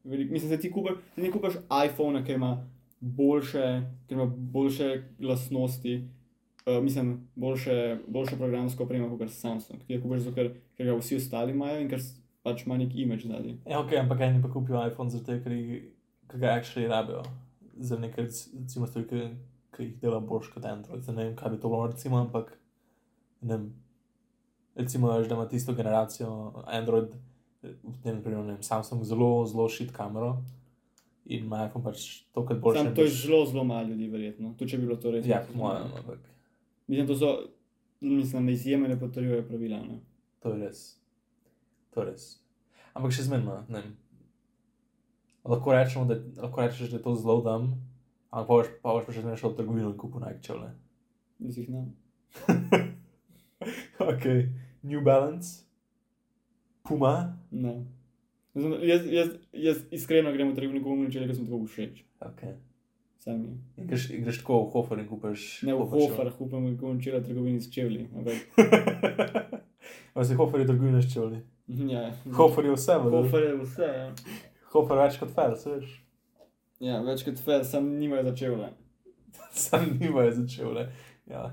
[0.04, 1.54] Velik, mislim, da ti, kupaš, ti ne kupaš
[1.86, 6.08] iPhone, ki ima boljše, ki ima boljše lastnosti,
[6.66, 9.80] uh, mislim, boljše, boljše programsko opremo kot Samsung.
[9.86, 12.00] Ti ga kupaš zato, ker, ker ga vsi ostali imajo in ker
[12.42, 13.58] pač ima neki imidž zadnji.
[13.70, 15.56] Ja, ok, ampak eni pa kupijo iPhone zato, ker,
[16.28, 17.22] ker ga actually rabijo.
[17.76, 18.28] Za nekaj,
[18.60, 19.22] recimo, stvari, ki,
[19.76, 21.02] ki jih dela boljš kot Android.
[21.02, 22.52] Zdaj ne vem, kaj bi to bilo, recimo, ampak
[23.40, 23.72] ne vem.
[24.74, 26.28] Recimo, da ima tisto generacijo
[26.66, 27.14] Android,
[27.64, 30.36] v tem primeru, ne vem, Samsung zelo, zelo šit kamero
[31.24, 32.82] in ima iPhone pač tokrat boljše.
[32.82, 34.52] Sam to je zelo, zelo malo ljudi, verjetno.
[34.58, 35.26] Tu če bi bilo to res.
[35.26, 36.30] Ja, po mojem, ampak
[36.84, 37.30] Mislim, to so,
[38.00, 39.78] mislim, izjeme ne potrjujejo pravila.
[39.80, 40.02] Ne?
[40.44, 40.80] to je res.
[41.96, 42.24] To je res.
[42.92, 43.92] Ampak še zmerno, ne vem.
[45.48, 47.70] Lahko rečemo, da, lahko rečeš, da je to zelo dam,
[48.28, 50.70] ampak pa boš pa, boš pa še zmerno šel v trgovino in kupil Nike čevlje.
[51.40, 51.82] Mislim, ne.
[54.12, 54.24] ok,
[54.84, 55.63] New Balance,
[56.88, 57.84] Puma, ne.
[58.54, 62.04] Mislim, jaz, jaz, jaz iskreno grem v trgovino, kupim čele, ker sem tako všeč.
[62.20, 62.44] ok.
[63.24, 63.40] Sam.
[63.80, 65.62] In greš, greš tako v Hofer in kupiš.
[65.64, 68.08] Ne v Hofer Hofer, kupim kupim čele v trgovini s čevlji.
[68.12, 68.36] Ampak,
[70.28, 71.40] si Hofer je trgovina s čevlji.
[71.88, 72.12] ja.
[72.36, 74.08] Hofer je vse, Hofer, Hofer je vse, ja.
[74.74, 76.00] Hofer več kot Fels, veš.
[76.84, 78.72] Ja, več kot fer, sam nimajo za čevlje.
[79.64, 80.80] Sam nimajo začel.
[81.30, 81.44] Ja.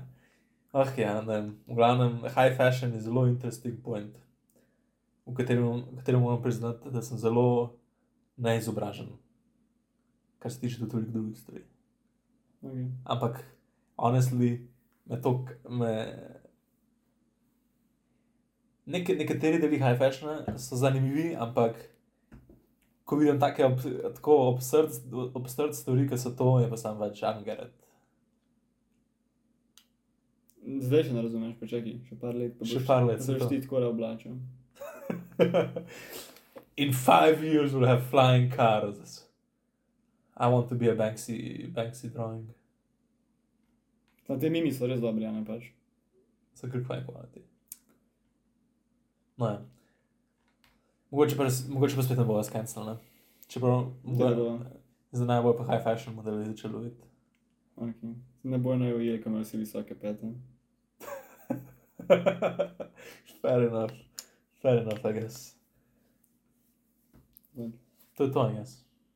[0.72, 1.48] Ah, ja, ne vem.
[1.68, 4.16] V glavnem, high fashion je zelo interesting point,
[5.26, 7.74] v katerem, v katerem moram priznati, da sem zelo
[8.36, 9.08] neizobražen,
[10.38, 11.64] kar se tiče tudi veliko drugih stvari.
[12.62, 12.88] Okay.
[13.04, 13.42] Ampak,
[13.96, 14.68] honestly,
[15.06, 15.92] me to, me...
[18.86, 21.76] Nek, nekateri deli high fashiona so zanimivi, ampak
[23.04, 23.78] ko vidim take ob,
[24.14, 24.36] tako
[25.34, 27.70] obsrd stvari, ki so to, je pa sam več angered.
[30.62, 32.58] Zdaj še ne razumeš, počakaj, še par let.
[32.58, 34.36] pa Še boš- par let, Se boš ti tako oblačil.
[36.76, 39.24] In five years we'll have flying cars.
[40.36, 42.48] I want to be a Banksy, Banksy drawing.
[44.28, 45.68] Na te mimi so res dobri, ne pač.
[46.54, 47.42] So good fine quality.
[49.38, 49.60] No, ja.
[51.12, 52.96] Mogoče pa, mogoče pa spet ne bo vas cancel, ne?
[53.48, 54.58] Čeprav, bo.
[55.12, 57.08] za najbolj pa high fashion modeli začelo videti.
[57.76, 58.14] Okay.
[58.42, 60.32] Ne bojo naj ujeli, ko imajo vsi visoke pete.
[63.42, 63.92] Fair enough.
[64.62, 65.56] Fair enough, I guess.
[67.52, 67.78] Dobro.
[68.16, 68.91] To je to, I guess.